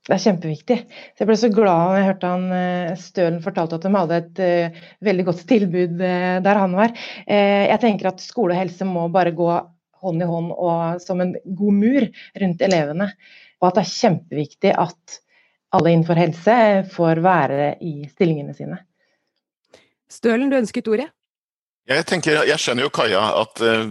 Det 0.08 0.16
er 0.16 0.22
kjempeviktig. 0.22 0.76
Så 1.12 1.20
jeg 1.20 1.28
ble 1.28 1.34
så 1.36 1.50
glad 1.52 1.90
da 1.90 1.96
jeg 1.98 2.06
hørte 2.06 2.28
han 2.32 2.44
eh, 2.56 2.92
Stølen 2.96 3.42
fortalte 3.44 3.76
at 3.76 3.84
de 3.84 3.90
hadde 3.92 4.20
et 4.22 4.38
uh, 4.40 4.78
veldig 5.04 5.26
godt 5.26 5.42
tilbud 5.50 5.98
uh, 6.00 6.38
der 6.46 6.60
han 6.62 6.76
var. 6.78 6.94
Uh, 7.28 7.64
jeg 7.68 7.80
tenker 7.82 8.08
at 8.08 8.24
skole 8.24 8.56
og 8.56 8.62
helse 8.62 8.88
må 8.88 9.04
bare 9.12 9.34
gå 9.36 9.50
hånd 10.00 10.24
i 10.24 10.28
hånd 10.30 10.54
og 10.54 11.02
som 11.04 11.20
en 11.20 11.34
god 11.58 11.76
mur 11.76 12.08
rundt 12.40 12.64
elevene. 12.64 13.10
Og 13.60 13.68
at 13.68 13.76
det 13.76 13.84
er 13.84 13.92
kjempeviktig 13.98 14.72
at 14.80 15.20
alle 15.76 15.92
innenfor 15.92 16.16
helse 16.16 16.56
får 16.94 17.20
være 17.28 17.70
i 17.84 17.94
stillingene 18.08 18.56
sine. 18.56 18.80
Stølen, 20.08 20.48
du 20.48 20.56
ønsket 20.56 20.88
ordet? 20.88 21.10
Jeg 21.88 22.04
tenker, 22.04 22.42
jeg 22.44 22.60
skjønner 22.60 22.84
jo 22.84 22.90
Kaja 22.92 23.20
at 23.40 23.62
uh, 23.64 23.86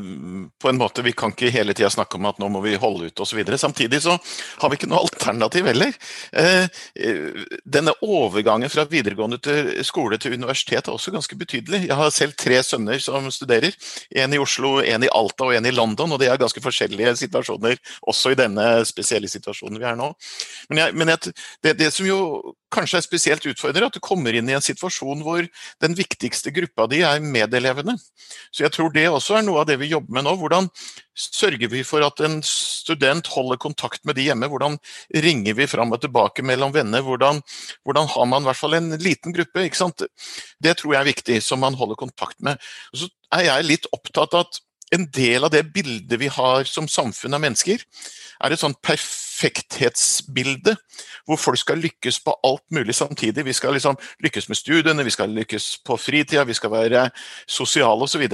på 0.62 0.70
en 0.70 0.78
måte 0.78 1.02
vi 1.02 1.16
kan 1.18 1.32
ikke 1.34 1.50
hele 1.50 1.74
tida 1.74 1.90
snakke 1.90 2.20
om 2.20 2.28
at 2.30 2.38
nå 2.38 2.46
må 2.54 2.60
vi 2.62 2.76
holde 2.78 3.08
ut 3.10 3.22
osv. 3.24 3.40
Samtidig 3.58 4.04
så 4.04 4.14
har 4.62 4.70
vi 4.70 4.78
ikke 4.78 4.90
noe 4.92 5.02
alternativ 5.02 5.66
heller. 5.66 5.96
Uh, 6.30 6.70
denne 7.66 7.96
overgangen 8.06 8.70
fra 8.70 8.86
videregående 8.92 9.40
til 9.42 9.72
skole 9.88 10.20
til 10.22 10.36
universitet 10.38 10.86
er 10.86 10.94
også 10.94 11.16
ganske 11.16 11.40
betydelig. 11.40 11.88
Jeg 11.88 11.98
har 11.98 12.14
selv 12.14 12.38
tre 12.38 12.62
sønner 12.62 13.02
som 13.02 13.32
studerer. 13.34 13.74
En 14.14 14.38
i 14.38 14.42
Oslo, 14.44 14.76
en 14.86 15.08
i 15.08 15.12
Alta 15.18 15.50
og 15.50 15.58
en 15.58 15.66
i 15.66 15.74
London. 15.74 16.14
og 16.14 16.22
Det 16.22 16.30
er 16.30 16.38
ganske 16.38 16.62
forskjellige 16.62 17.16
situasjoner 17.24 17.82
også 18.06 18.36
i 18.36 18.38
denne 18.38 18.68
spesielle 18.86 19.32
situasjonen 19.32 19.82
vi 19.82 19.90
er 19.90 19.98
nå. 19.98 20.12
Men, 20.70 20.84
jeg, 20.84 20.98
men 21.02 21.16
jeg, 21.16 21.34
det, 21.66 21.78
det, 21.82 21.90
som 21.98 22.06
jo 22.06 22.22
kanskje 22.74 23.00
er 23.00 23.06
spesielt 23.06 23.46
utfordrende, 23.48 23.86
er 23.86 23.90
at 23.90 23.98
du 23.98 24.04
kommer 24.04 24.36
inn 24.36 24.50
i 24.50 24.56
en 24.58 24.64
situasjon 24.64 25.24
hvor 25.26 25.46
den 25.82 25.98
viktigste 25.98 26.52
gruppa 26.54 26.88
di 26.92 27.02
er 27.08 27.24
medelevene 27.24 27.87
elevene. 27.88 27.98
Så 28.52 28.64
jeg 28.66 28.74
tror 28.76 28.92
det 28.94 29.08
også 29.10 29.38
er 29.38 29.46
noe 29.46 29.62
av 29.62 29.68
det 29.70 29.78
vi 29.80 29.92
jobber 29.92 30.14
med 30.18 30.26
nå. 30.28 30.36
Hvordan 30.40 30.70
sørger 31.18 31.70
vi 31.72 31.84
for 31.88 32.06
at 32.06 32.20
en 32.26 32.42
student 32.46 33.28
holder 33.28 33.58
kontakt 33.58 34.04
med 34.06 34.18
de 34.18 34.28
hjemme? 34.28 34.50
Hvordan 34.52 34.78
ringer 35.16 35.58
vi 35.58 35.68
fram 35.68 35.92
og 35.92 36.02
tilbake 36.02 36.44
mellom 36.46 36.74
venner? 36.76 37.02
Hvordan, 37.02 37.42
hvordan 37.84 38.08
har 38.14 38.26
man 38.26 38.44
i 38.44 38.50
hvert 38.50 38.62
fall 38.62 38.78
en 38.78 38.94
liten 39.02 39.36
gruppe? 39.36 39.66
ikke 39.66 39.82
sant? 39.82 40.04
Det 40.64 40.78
tror 40.78 40.94
jeg 40.94 41.02
er 41.02 41.12
viktig, 41.12 41.42
som 41.44 41.60
man 41.60 41.78
holder 41.78 41.96
kontakt 41.96 42.40
med. 42.40 42.58
Og 42.94 43.04
så 43.04 43.12
er 43.34 43.50
jeg 43.50 43.70
litt 43.72 43.92
opptatt 43.94 44.34
av 44.34 44.48
at 44.48 44.62
en 44.96 45.04
del 45.12 45.44
av 45.44 45.52
det 45.52 45.66
bildet 45.76 46.20
vi 46.20 46.30
har 46.32 46.64
som 46.64 46.88
samfunn 46.88 47.36
av 47.36 47.44
mennesker, 47.44 47.82
er 48.38 48.54
et 48.54 48.62
sånn 48.62 48.78
perfekthetsbilde 49.38 50.76
hvor 51.26 51.38
folk 51.38 51.60
skal 51.60 51.82
lykkes 51.82 52.20
på 52.26 52.34
alt 52.44 52.64
mulig 52.72 52.96
samtidig. 52.96 53.46
Vi 53.46 53.54
skal 53.54 53.74
liksom 53.74 53.98
lykkes 54.24 54.50
med 54.50 54.58
studiene, 54.58 55.04
vi 55.04 55.14
skal 55.14 55.30
lykkes 55.30 55.78
på 55.86 55.98
fritida, 55.98 56.44
vi 56.44 56.54
skal 56.54 56.72
være 56.72 57.10
sosiale 57.48 58.04
osv. 58.04 58.28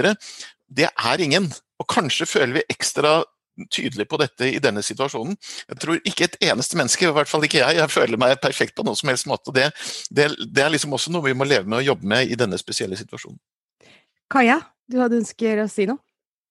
Det 0.68 0.88
er 0.88 1.20
ingen. 1.20 1.52
Og 1.78 1.88
kanskje 1.88 2.26
føler 2.26 2.54
vi 2.54 2.68
ekstra 2.70 3.22
tydelig 3.70 4.08
på 4.08 4.18
dette 4.18 4.48
i 4.50 4.58
denne 4.58 4.82
situasjonen. 4.82 5.36
Jeg 5.68 5.78
tror 5.78 6.00
ikke 6.02 6.24
et 6.24 6.36
eneste 6.42 6.76
menneske, 6.76 7.06
i 7.06 7.12
hvert 7.14 7.30
fall 7.30 7.44
ikke 7.44 7.60
jeg, 7.60 7.76
jeg 7.76 7.90
føler 7.90 8.18
meg 8.18 8.40
perfekt 8.42 8.74
på 8.74 8.82
noen 8.82 8.98
som 8.98 9.12
helst 9.12 9.28
måte. 9.30 9.54
Det, 9.54 9.68
det, 10.10 10.30
det 10.50 10.64
er 10.64 10.72
liksom 10.74 10.94
også 10.96 11.12
noe 11.14 11.28
vi 11.28 11.36
må 11.38 11.46
leve 11.46 11.68
med 11.68 11.82
og 11.82 11.92
jobbe 11.92 12.08
med 12.08 12.30
i 12.30 12.38
denne 12.38 12.58
spesielle 12.58 12.98
situasjonen. 12.98 13.38
Kaja, 14.30 14.58
du 14.90 14.98
hadde 15.02 15.20
ønsker 15.20 15.62
å 15.62 15.68
si 15.70 15.86
noe? 15.86 16.02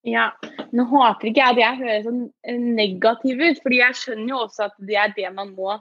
Ja, 0.03 0.27
Nå 0.75 0.83
håper 0.89 1.29
ikke 1.29 1.39
jeg 1.39 1.53
at 1.53 1.61
jeg 1.61 1.79
høres 1.79 2.05
sånn 2.07 2.21
eh, 2.43 2.59
negativ 2.59 3.39
ut, 3.39 3.59
fordi 3.63 3.79
jeg 3.79 3.97
skjønner 3.99 4.31
jo 4.33 4.39
også 4.43 4.67
at 4.67 4.77
det 4.89 4.97
er 4.99 5.13
det 5.15 5.29
man 5.35 5.53
må 5.55 5.77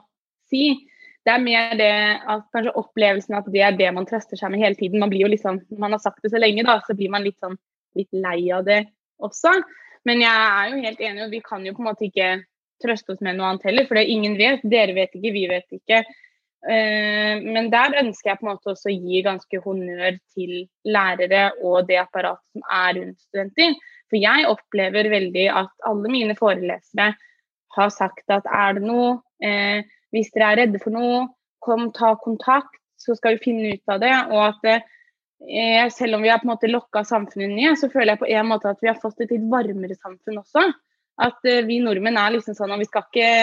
si. 0.51 0.85
Det 1.23 1.33
er 1.33 1.43
mer 1.43 1.73
det 1.79 1.91
at 2.29 2.45
kanskje 2.53 2.75
opplevelsen 2.79 3.37
at 3.39 3.47
det 3.51 3.63
er 3.65 3.77
det 3.79 3.89
man 3.95 4.07
trøster 4.07 4.39
seg 4.39 4.51
med 4.53 4.63
hele 4.63 4.77
tiden. 4.79 5.01
Man 5.01 5.11
blir 5.11 5.25
jo 5.25 5.31
liksom, 5.31 5.59
man 5.81 5.95
har 5.95 6.01
sagt 6.03 6.23
det 6.23 6.33
så 6.33 6.41
lenge, 6.41 6.65
da, 6.67 6.77
så 6.85 6.95
blir 6.99 7.11
man 7.11 7.25
litt 7.25 7.39
sånn 7.43 7.57
litt 7.97 8.11
lei 8.15 8.51
av 8.53 8.67
det 8.67 8.83
også. 9.23 9.53
Men 10.07 10.23
jeg 10.23 10.33
er 10.33 10.71
jo 10.71 10.81
helt 10.83 11.03
enig, 11.07 11.23
og 11.25 11.33
vi 11.33 11.41
kan 11.43 11.65
jo 11.65 11.75
på 11.75 11.83
en 11.83 11.89
måte 11.89 12.07
ikke 12.07 12.29
trøste 12.83 13.15
oss 13.15 13.23
med 13.23 13.37
noe 13.37 13.53
annet 13.53 13.67
heller. 13.69 13.87
For 13.87 13.99
det 13.99 14.11
ingen 14.11 14.35
vet. 14.39 14.63
Dere 14.67 14.95
vet 14.97 15.15
ikke, 15.15 15.33
vi 15.35 15.45
vet 15.51 15.77
ikke. 15.79 16.03
Eh, 16.63 17.39
men 17.43 17.69
der 17.71 17.97
ønsker 17.99 18.31
jeg 18.31 18.39
på 18.39 18.47
en 18.47 18.53
måte 18.53 18.71
også 18.71 18.91
å 18.91 18.95
gi 18.95 19.23
ganske 19.25 19.61
honnør 19.63 20.19
til 20.35 20.53
lærere 20.87 21.49
og 21.63 21.89
det 21.89 21.99
apparatet 22.03 22.45
som 22.55 22.67
er 22.71 22.99
rundt 22.99 23.19
studenter. 23.25 23.75
For 24.13 24.21
jeg 24.21 24.45
opplever 24.45 25.09
veldig 25.09 25.47
at 25.49 25.87
alle 25.89 26.09
mine 26.13 26.35
forelesere 26.37 27.15
har 27.73 27.89
sagt 27.89 28.29
at 28.29 28.45
er 28.45 28.75
det 28.77 28.83
noe, 28.85 29.15
eh, 29.41 29.81
hvis 30.13 30.29
dere 30.35 30.51
er 30.51 30.59
redde 30.61 30.81
for 30.83 30.93
noe, 30.93 31.23
kom 31.65 31.87
ta 31.95 32.11
kontakt, 32.21 32.77
så 33.01 33.15
skal 33.17 33.39
vi 33.39 33.47
finne 33.47 33.71
ut 33.73 33.89
av 33.89 34.03
det. 34.03 34.13
Og 34.29 34.43
at 34.51 34.67
eh, 34.69 35.89
selv 35.89 36.19
om 36.19 36.21
vi 36.21 36.29
har 36.29 36.43
på 36.43 36.45
en 36.45 36.53
måte 36.53 36.69
lokka 36.69 37.01
samfunnet 37.09 37.55
ned, 37.55 37.79
så 37.81 37.89
føler 37.89 38.13
jeg 38.13 38.21
på 38.21 38.29
en 38.29 38.51
måte 38.51 38.69
at 38.69 38.85
vi 38.85 38.91
har 38.91 39.01
fått 39.01 39.25
et 39.25 39.33
litt 39.33 39.49
varmere 39.49 39.97
samfunn 39.97 40.43
også. 40.43 40.67
At 41.25 41.49
eh, 41.49 41.65
vi 41.65 41.81
nordmenn 41.81 42.21
er 42.21 42.37
liksom 42.37 42.53
sånn 42.59 42.75
at 42.75 42.85
vi 42.85 42.89
skal 42.91 43.09
ikke 43.09 43.33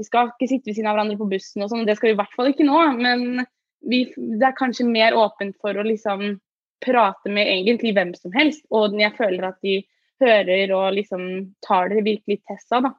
vi 0.00 0.06
skal 0.08 0.30
ikke 0.32 0.48
sitte 0.48 0.70
ved 0.70 0.76
siden 0.78 0.88
av 0.88 0.96
hverandre 0.96 1.20
på 1.20 1.28
bussen 1.28 1.62
og 1.62 1.68
sånn, 1.70 1.84
det 1.84 1.98
skal 1.98 2.10
vi 2.10 2.14
i 2.16 2.18
hvert 2.18 2.34
fall 2.34 2.50
ikke 2.50 2.66
nå. 2.66 2.78
Men 2.98 3.44
vi, 3.86 4.06
det 4.16 4.46
er 4.48 4.58
kanskje 4.58 4.88
mer 4.88 5.14
åpent 5.14 5.54
for 5.60 5.76
å 5.76 5.84
liksom 5.86 6.40
prate 6.80 7.32
med 7.32 7.48
egentlig 7.48 7.92
hvem 7.96 8.14
som 8.16 8.32
helst. 8.32 8.64
Og 8.72 8.96
jeg 8.98 9.12
føler 9.18 9.50
at 9.50 9.58
de 9.66 9.80
hører 10.22 10.72
og 10.76 10.94
liksom 10.96 11.26
tar 11.64 11.92
det 11.92 12.04
virkelig 12.06 12.40
til 12.44 12.58
seg, 12.64 12.88
da. 12.88 12.94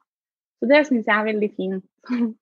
Så 0.61 0.69
det 0.69 0.85
syns 0.87 1.09
jeg 1.09 1.17
er 1.17 1.27
veldig 1.31 1.51
fint. 1.57 1.85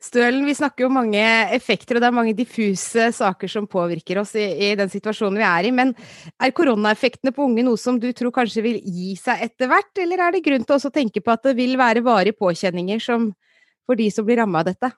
Stølen, 0.00 0.46
vi 0.48 0.54
snakker 0.56 0.86
jo 0.86 0.92
mange 0.92 1.20
effekter, 1.52 1.98
og 1.98 2.00
det 2.00 2.06
er 2.08 2.14
mange 2.16 2.32
diffuse 2.32 3.10
saker 3.12 3.50
som 3.52 3.66
påvirker 3.68 4.22
oss 4.22 4.32
i, 4.32 4.46
i, 4.56 4.70
den 4.78 4.88
situasjonen 4.88 5.36
vi 5.36 5.44
er 5.44 5.68
i. 5.68 5.72
Men 5.76 5.92
er 6.40 6.54
koronaeffektene 6.56 7.34
på 7.36 7.44
unge 7.44 7.66
noe 7.66 7.76
som 7.80 7.98
du 8.00 8.08
tror 8.16 8.32
kanskje 8.32 8.64
vil 8.64 8.78
gi 8.80 9.12
seg 9.20 9.44
etter 9.44 9.68
hvert, 9.68 9.92
eller 10.00 10.24
er 10.24 10.36
det 10.36 10.44
grunn 10.46 10.64
til 10.64 10.78
å 10.78 10.92
tenke 10.94 11.20
på 11.20 11.34
at 11.34 11.44
det 11.50 11.52
vil 11.58 11.76
være 11.80 12.04
varige 12.06 12.38
påkjenninger 12.40 13.04
som, 13.04 13.28
for 13.84 14.00
de 14.00 14.08
som 14.14 14.24
blir 14.24 14.40
ramma 14.40 14.64
av 14.64 14.70
dette? 14.70 14.92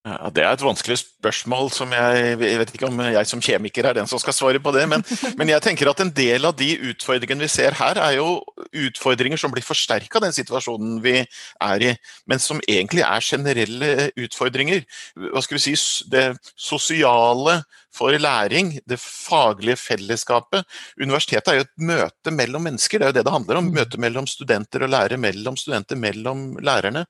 Ja, 0.00 0.30
Det 0.32 0.40
er 0.40 0.54
et 0.54 0.62
vanskelig 0.64 0.96
spørsmål 0.96 1.66
som 1.76 1.90
jeg, 1.92 2.38
jeg 2.40 2.58
vet 2.58 2.70
ikke 2.72 2.88
om 2.88 3.00
jeg 3.04 3.26
som 3.28 3.42
kjemiker 3.44 3.84
er 3.84 3.98
den 3.98 4.06
som 4.08 4.18
skal 4.22 4.32
svare 4.32 4.60
på 4.62 4.72
det. 4.72 4.86
Men, 4.88 5.04
men, 5.38 5.50
jeg 5.52 5.60
tenker 5.60 5.90
at 5.90 6.00
en 6.00 6.12
del 6.16 6.48
av 6.48 6.54
de 6.56 6.70
utfordringene 6.88 7.44
vi 7.44 7.50
ser 7.52 7.76
her, 7.76 8.00
er 8.00 8.16
jo 8.16 8.38
utfordringer 8.86 9.36
som 9.36 9.52
blir 9.52 9.66
forsterka 9.66 10.16
av 10.16 10.24
den 10.24 10.32
situasjonen 10.32 11.02
vi 11.04 11.18
er 11.20 11.84
i, 11.84 11.92
men 12.24 12.40
som 12.40 12.62
egentlig 12.64 13.04
er 13.04 13.26
generelle 13.28 14.08
utfordringer. 14.16 14.88
Hva 15.20 15.44
skal 15.44 15.58
vi 15.58 15.66
si, 15.68 15.76
Det 16.08 16.24
sosiale 16.56 17.60
for 17.94 18.14
læring, 18.18 18.72
det 18.88 19.00
faglige 19.00 19.76
fellesskapet. 19.76 20.64
Universitetet 21.00 21.48
er 21.50 21.58
jo 21.58 21.66
et 21.66 21.86
møte 21.90 22.34
mellom 22.34 22.64
mennesker, 22.68 22.98
det 22.98 23.06
er 23.06 23.12
jo 23.12 23.18
det 23.18 23.24
det 23.26 23.34
handler 23.34 23.60
om. 23.60 23.68
Mm. 23.68 23.78
Møte 23.80 24.00
mellom 24.00 24.28
studenter 24.30 24.86
og 24.86 24.92
lærere, 24.92 25.18
mellom 25.20 25.58
studenter, 25.58 25.98
mellom 25.98 26.44
lærerne. 26.62 27.04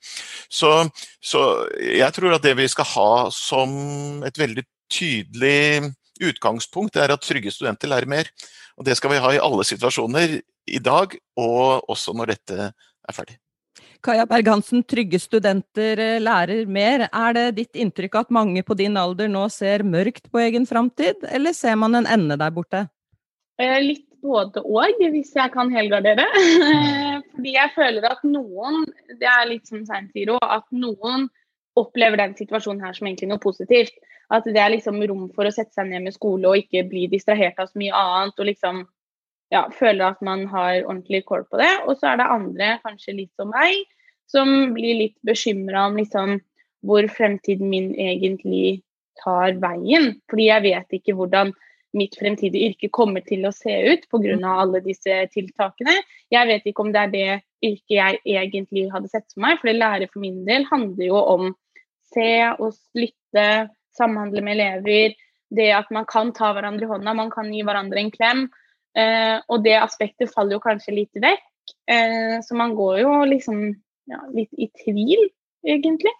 Så, 0.49 0.89
så 1.21 1.45
jeg 1.81 2.13
tror 2.17 2.37
at 2.37 2.47
det 2.47 2.57
vi 2.59 2.69
skal 2.71 2.89
ha 2.95 3.11
som 3.35 4.25
et 4.27 4.41
veldig 4.41 4.65
tydelig 4.91 5.93
utgangspunkt, 6.21 6.97
er 6.97 7.13
at 7.15 7.23
trygge 7.25 7.53
studenter 7.55 7.93
lærer 7.93 8.09
mer. 8.11 8.33
Og 8.81 8.87
det 8.89 8.97
skal 8.97 9.13
vi 9.13 9.21
ha 9.21 9.35
i 9.35 9.43
alle 9.43 9.67
situasjoner 9.69 10.41
i 10.71 10.81
dag, 10.81 11.17
og 11.37 11.91
også 11.91 12.17
når 12.17 12.35
dette 12.35 12.73
er 12.73 13.17
ferdig. 13.17 13.37
Kaja 14.05 14.25
Berg-Hansen, 14.29 14.83
trygge 14.89 15.19
studenter 15.21 16.01
eh, 16.01 16.21
lærer 16.23 16.69
mer. 16.71 17.07
Er 17.13 17.35
det 17.37 17.47
ditt 17.59 17.81
inntrykk 17.81 18.23
at 18.23 18.31
mange 18.33 18.63
på 18.65 18.77
din 18.79 18.97
alder 18.97 19.29
nå 19.29 19.43
ser 19.53 19.85
mørkt 19.85 20.31
på 20.33 20.41
egen 20.41 20.65
framtid, 20.69 21.27
eller 21.29 21.57
ser 21.57 21.77
man 21.81 21.99
en 21.99 22.09
ende 22.09 22.39
der 22.41 22.55
borte? 22.55 22.87
Eh, 23.61 23.77
litt 23.85 24.07
både 24.25 24.63
og, 24.65 25.03
hvis 25.13 25.35
jeg 25.37 25.53
kan 25.53 25.73
helgardere. 25.73 26.25
Fordi 27.35 27.53
jeg 27.57 27.75
føler 27.75 28.09
at 28.09 28.25
noen, 28.25 28.87
det 29.21 29.29
er 29.29 29.49
litt 29.49 29.69
som 29.69 29.85
Svein 29.85 30.09
sier 30.15 30.33
òg, 30.37 30.45
at 30.45 30.67
noen 30.73 31.29
opplever 31.79 32.21
den 32.21 32.33
situasjonen 32.39 32.83
her 32.85 32.97
som 32.97 33.09
egentlig 33.09 33.31
noe 33.31 33.43
positivt. 33.43 33.95
At 34.33 34.47
det 34.47 34.61
er 34.63 34.73
liksom 34.75 35.01
rom 35.11 35.29
for 35.35 35.49
å 35.49 35.53
sette 35.53 35.75
seg 35.77 35.91
ned 35.91 36.07
med 36.07 36.17
skole 36.17 36.49
og 36.49 36.61
ikke 36.61 36.87
bli 36.89 37.07
distrahert 37.11 37.59
av 37.61 37.71
så 37.71 37.81
mye 37.81 37.95
annet. 37.97 38.39
og 38.39 38.49
liksom 38.49 38.85
ja, 39.51 39.65
føler 39.75 40.13
at 40.13 40.21
man 40.25 40.47
har 40.51 40.85
ordentlig 40.85 41.25
kål 41.29 41.47
på 41.51 41.61
det. 41.61 41.71
Og 41.87 41.99
så 41.99 42.13
er 42.13 42.21
det 42.21 42.29
andre, 42.35 42.69
kanskje 42.85 43.17
litt 43.17 43.33
som 43.39 43.51
meg, 43.55 43.83
som 44.31 44.71
blir 44.77 44.99
litt 44.99 45.19
bekymra 45.27 45.89
om 45.91 45.99
liksom, 45.99 46.39
hvor 46.87 47.07
fremtiden 47.13 47.71
min 47.73 47.91
egentlig 47.99 48.81
tar 49.21 49.59
veien. 49.63 50.15
Fordi 50.31 50.47
jeg 50.49 50.67
vet 50.69 51.01
ikke 51.01 51.17
hvordan 51.19 51.53
mitt 51.99 52.15
fremtidige 52.15 52.71
yrke 52.71 52.91
kommer 52.95 53.25
til 53.27 53.43
å 53.49 53.55
se 53.55 53.73
ut 53.91 54.07
pga. 54.13 54.37
alle 54.47 54.81
disse 54.85 55.17
tiltakene. 55.35 55.97
Jeg 56.31 56.47
vet 56.47 56.67
ikke 56.67 56.85
om 56.87 56.93
det 56.95 57.01
er 57.01 57.11
det 57.15 57.31
yrket 57.67 57.91
jeg 57.91 58.21
egentlig 58.25 58.87
hadde 58.93 59.11
sett 59.11 59.27
for 59.35 59.43
meg. 59.43 59.59
For 59.59 59.73
lære 59.73 60.09
for 60.13 60.23
min 60.23 60.45
del 60.47 60.65
handler 60.71 61.07
jo 61.07 61.19
om 61.19 61.51
se 62.15 62.31
og 62.59 62.75
lytte, 62.95 63.71
samhandle 63.99 64.43
med 64.43 64.59
elever. 64.59 65.19
Det 65.51 65.71
at 65.75 65.91
man 65.91 66.07
kan 66.07 66.31
ta 66.33 66.53
hverandre 66.55 66.87
i 66.87 66.91
hånda, 66.91 67.15
man 67.15 67.31
kan 67.31 67.51
gi 67.51 67.63
hverandre 67.67 67.99
en 67.99 68.15
klem. 68.15 68.47
Eh, 68.99 69.37
og 69.49 69.63
det 69.65 69.77
aspektet 69.79 70.33
faller 70.33 70.59
jo 70.59 70.65
kanskje 70.65 70.97
litt 70.97 71.23
vekk. 71.23 71.47
Eh, 71.91 72.39
så 72.45 72.57
man 72.59 72.75
går 72.79 73.03
jo 73.05 73.13
liksom 73.31 73.63
ja, 74.11 74.25
litt 74.35 74.51
i 74.59 74.71
tvil, 74.83 75.29
egentlig. 75.67 76.15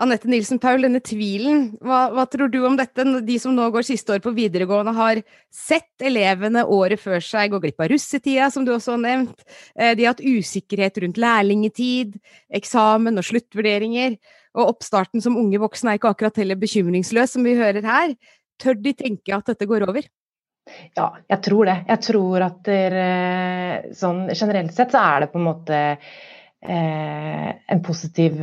Anette 0.00 0.30
Nilsen 0.32 0.56
Paul, 0.56 0.80
denne 0.80 1.02
tvilen, 1.04 1.74
hva, 1.84 2.06
hva, 2.14 2.24
tror 2.30 2.48
du 2.48 2.62
om 2.64 2.76
dette? 2.78 3.04
De 3.26 3.34
som 3.42 3.52
nå 3.52 3.66
går 3.74 3.84
siste 3.84 4.14
år 4.14 4.22
på 4.24 4.32
videregående, 4.32 4.94
har 4.96 5.20
sett 5.52 6.04
elevene 6.08 6.62
året 6.64 7.02
før 7.02 7.20
seg 7.24 7.52
gå 7.52 7.60
glipp 7.60 7.84
av 7.84 7.90
russetida, 7.92 8.48
som 8.52 8.64
du 8.64 8.72
også 8.72 8.94
har 8.94 9.02
nevnt. 9.02 9.44
Eh, 9.76 9.92
de 9.98 10.06
har 10.06 10.14
hatt 10.14 10.24
usikkerhet 10.24 11.02
rundt 11.04 11.20
lærlingetid, 11.20 12.16
eksamen 12.56 13.20
og 13.20 13.28
sluttvurderinger. 13.28 14.16
Og 14.56 14.72
oppstarten 14.72 15.20
som 15.22 15.36
unge 15.38 15.60
voksne 15.60 15.92
er 15.92 16.00
ikke 16.00 16.14
akkurat 16.14 16.40
heller 16.40 16.58
bekymringsløs, 16.58 17.36
som 17.36 17.44
vi 17.44 17.58
hører 17.60 17.84
her. 17.84 18.16
Tør 18.60 18.80
de 18.80 18.96
tenke 18.96 19.36
at 19.36 19.52
dette 19.52 19.68
går 19.68 19.84
over? 19.84 20.08
Ja, 20.96 21.12
jeg 21.30 21.42
tror 21.46 21.70
det. 21.70 21.78
Jeg 21.88 22.02
tror 22.06 22.44
at 22.46 22.60
der, 22.66 22.98
sånn 23.96 24.26
generelt 24.32 24.74
sett 24.76 24.92
så 24.94 25.02
er 25.02 25.24
det 25.24 25.30
på 25.32 25.40
en 25.40 25.48
måte 25.48 25.80
eh, 26.60 27.48
en 27.74 27.82
positiv 27.86 28.38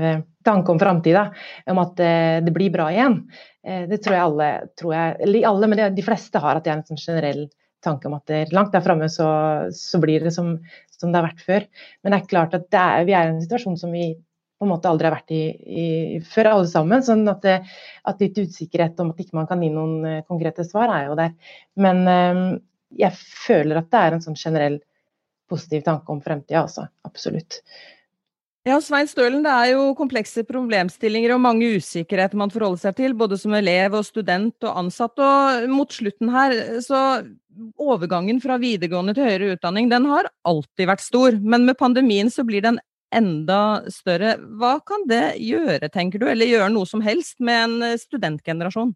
tanke 0.48 0.72
om 0.72 0.80
framtida. 0.80 1.28
Om 1.66 1.84
at 1.84 2.00
eh, 2.04 2.40
det 2.46 2.54
blir 2.56 2.74
bra 2.74 2.90
igjen. 2.94 3.20
Eh, 3.68 3.86
det 3.90 4.02
tror 4.04 4.18
jeg 4.18 4.26
alle, 4.26 4.50
tror 4.80 4.96
jeg, 4.96 5.16
eller 5.28 5.48
alle, 5.52 5.72
men 5.72 5.86
de 5.96 6.06
fleste 6.06 6.42
har 6.44 6.58
at 6.58 6.66
det 6.66 6.74
er 6.74 6.80
en 6.80 6.88
sånn 6.88 7.04
generell 7.04 7.48
tanke 7.84 8.10
om 8.10 8.18
at 8.18 8.26
det, 8.30 8.40
langt 8.56 8.74
der 8.74 8.84
framme 8.84 9.10
så, 9.12 9.28
så, 9.76 10.00
blir 10.02 10.24
det 10.26 10.34
som, 10.36 10.56
som, 10.98 11.12
det 11.12 11.20
har 11.20 11.28
vært 11.30 11.46
før. 11.46 11.68
Men 12.02 12.14
det 12.14 12.22
er 12.22 12.32
klart 12.32 12.58
at 12.58 12.80
er, 12.80 13.06
vi 13.08 13.16
er 13.16 13.30
i 13.30 13.36
en 13.36 13.44
situasjon 13.44 13.78
som 13.80 13.94
vi 13.94 14.10
på 14.58 14.66
en 14.66 14.72
måte 14.74 14.90
aldri 14.90 15.08
har 15.08 15.16
vært 15.18 15.34
i, 15.36 15.44
i 15.54 15.88
før, 16.26 16.52
alle 16.54 16.70
sammen. 16.72 17.04
sånn 17.06 17.28
at, 17.30 17.44
det, 17.46 17.58
at 18.10 18.24
litt 18.24 18.40
usikkerhet 18.42 19.00
om 19.04 19.12
at 19.14 19.22
ikke 19.22 19.38
man 19.38 19.50
kan 19.50 19.62
gi 19.62 19.70
noen 19.74 19.98
uh, 20.06 20.24
konkrete 20.28 20.66
svar, 20.66 20.94
er 20.94 21.12
jo 21.12 21.18
der. 21.20 21.36
Men 21.78 22.02
uh, 22.10 22.46
jeg 22.98 23.14
føler 23.18 23.82
at 23.82 23.92
det 23.94 24.02
er 24.02 24.18
en 24.18 24.26
sånn 24.26 24.40
generell 24.40 24.80
positiv 25.48 25.86
tanke 25.86 26.12
om 26.12 26.24
fremtida, 26.24 26.66
altså. 26.66 26.88
Absolutt. 27.08 27.62
Ja, 28.68 28.82
Svein 28.84 29.08
Stølen, 29.08 29.46
det 29.46 29.52
er 29.54 29.70
jo 29.78 29.94
komplekse 29.96 30.42
problemstillinger 30.44 31.32
og 31.38 31.40
mange 31.40 31.70
usikkerheter 31.78 32.36
man 32.40 32.52
forholder 32.52 32.82
seg 32.82 32.98
til, 32.98 33.14
både 33.16 33.38
som 33.40 33.54
elev 33.56 33.96
og 33.96 34.04
student 34.04 34.66
og 34.68 34.82
ansatt. 34.82 35.22
Og 35.24 35.70
mot 35.72 35.94
slutten 35.96 36.34
her, 36.34 36.56
så 36.84 37.00
overgangen 37.80 38.42
fra 38.44 38.58
videregående 38.60 39.16
til 39.16 39.30
høyere 39.30 39.54
utdanning, 39.56 39.88
den 39.94 40.10
har 40.12 40.28
alltid 40.48 40.90
vært 40.90 41.06
stor. 41.06 41.40
Men 41.40 41.64
med 41.70 41.80
pandemien 41.80 42.34
så 42.34 42.44
blir 42.48 42.66
den 42.66 42.82
enda 43.16 43.84
større. 43.94 44.36
Hva 44.60 44.78
kan 44.88 45.06
det 45.10 45.38
gjøre, 45.44 45.90
tenker 45.94 46.22
du, 46.22 46.28
eller 46.32 46.50
gjøre 46.50 46.72
noe 46.74 46.90
som 46.90 47.04
helst 47.06 47.40
med 47.44 47.64
en 47.64 47.92
eh, 47.92 48.00
studentgenerasjon? 48.02 48.96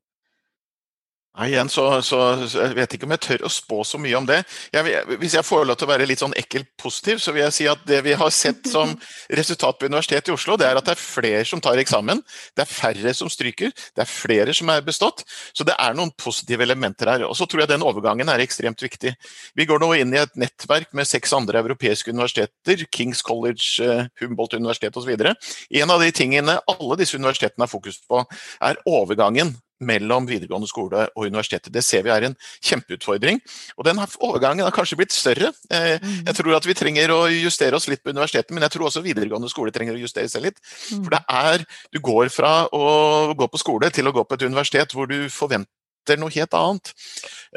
Nei, 1.31 1.45
igjen 1.53 1.69
så, 1.71 1.85
så, 2.03 2.17
så, 2.43 2.59
Jeg 2.65 2.75
vet 2.75 2.93
ikke 2.97 3.07
om 3.07 3.13
jeg 3.15 3.21
tør 3.23 3.43
å 3.47 3.49
spå 3.51 3.77
så 3.87 3.95
mye 4.03 4.17
om 4.19 4.25
det. 4.27 4.41
Jeg, 4.75 5.03
hvis 5.21 5.37
jeg 5.37 5.47
får 5.47 5.63
lov 5.69 5.77
til 5.79 5.87
å 5.87 5.91
være 5.93 6.07
litt 6.09 6.19
sånn 6.19 6.35
ekkelt 6.35 6.67
positiv, 6.81 7.21
så 7.23 7.31
vil 7.31 7.45
jeg 7.45 7.55
si 7.55 7.67
at 7.71 7.85
det 7.87 8.01
vi 8.03 8.17
har 8.19 8.33
sett 8.35 8.67
som 8.67 8.91
resultat 9.39 9.79
på 9.79 9.87
Universitetet 9.87 10.33
i 10.33 10.35
Oslo, 10.35 10.57
det 10.59 10.67
er 10.67 10.79
at 10.81 10.89
det 10.89 10.97
er 10.97 10.99
flere 10.99 11.45
som 11.47 11.63
tar 11.63 11.79
eksamen. 11.79 12.19
Det 12.51 12.65
er 12.65 12.73
færre 12.73 13.15
som 13.15 13.31
stryker. 13.31 13.71
Det 13.71 14.03
er 14.03 14.11
flere 14.11 14.57
som 14.57 14.73
er 14.75 14.83
bestått. 14.83 15.23
Så 15.55 15.63
det 15.67 15.77
er 15.79 15.95
noen 15.95 16.11
positive 16.19 16.67
elementer 16.67 17.13
her. 17.13 17.25
Og 17.29 17.39
så 17.39 17.47
tror 17.47 17.63
jeg 17.63 17.71
den 17.71 17.87
overgangen 17.87 18.33
er 18.35 18.43
ekstremt 18.43 18.83
viktig. 18.83 19.15
Vi 19.55 19.69
går 19.71 19.79
nå 19.79 19.93
inn 20.03 20.11
i 20.11 20.19
et 20.25 20.35
nettverk 20.35 20.91
med 20.97 21.07
seks 21.07 21.31
andre 21.37 21.63
europeiske 21.63 22.11
universiteter, 22.11 22.83
Kings 22.91 23.23
College, 23.23 23.71
eh, 23.79 24.11
Humboldt 24.19 24.59
universitet 24.59 24.99
osv. 24.99 25.15
En 25.15 25.95
av 25.95 26.03
de 26.03 26.11
tingene 26.11 26.59
alle 26.75 26.99
disse 26.99 27.15
universitetene 27.15 27.69
har 27.69 27.71
fokus 27.71 28.03
på, 28.03 28.25
er 28.59 28.83
overgangen 28.83 29.55
mellom 29.81 30.27
videregående 30.29 30.69
skole 30.69 31.07
og 31.15 31.27
universitetet. 31.27 31.71
Det 31.73 31.83
ser 31.85 32.05
vi 32.05 32.13
er 32.13 32.27
en 32.27 32.37
kjempeutfordring. 32.61 33.41
Og 33.77 33.87
den 33.87 34.01
overgangen 34.19 34.65
har 34.65 34.75
kanskje 34.75 34.99
blitt 34.99 35.15
større. 35.15 35.51
Eh, 35.73 35.97
mm. 36.01 36.21
Jeg 36.29 36.37
tror 36.37 36.57
at 36.57 36.67
vi 36.69 36.77
trenger 36.77 37.15
å 37.15 37.21
justere 37.31 37.77
oss 37.77 37.89
litt 37.91 38.03
på 38.03 38.13
universitetet, 38.13 38.53
men 38.55 38.65
jeg 38.67 38.75
tror 38.75 38.89
også 38.89 39.05
videregående 39.05 39.51
skole 39.51 39.73
trenger 39.75 39.97
å 39.97 40.03
justere 40.03 40.29
seg 40.31 40.47
litt. 40.47 40.61
Mm. 40.91 41.03
For 41.03 41.15
det 41.15 41.23
er 41.27 41.67
Du 41.91 41.99
går 41.99 42.29
fra 42.31 42.67
å 42.71 43.33
gå 43.37 43.47
på 43.51 43.59
skole 43.59 43.89
til 43.91 44.07
å 44.07 44.13
gå 44.15 44.23
på 44.23 44.37
et 44.37 44.45
universitet 44.45 44.93
hvor 44.95 45.09
du 45.09 45.29
forventer 45.29 46.17
noe 46.19 46.33
helt 46.33 46.53
annet. 46.57 46.93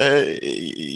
Eh, 0.01 0.35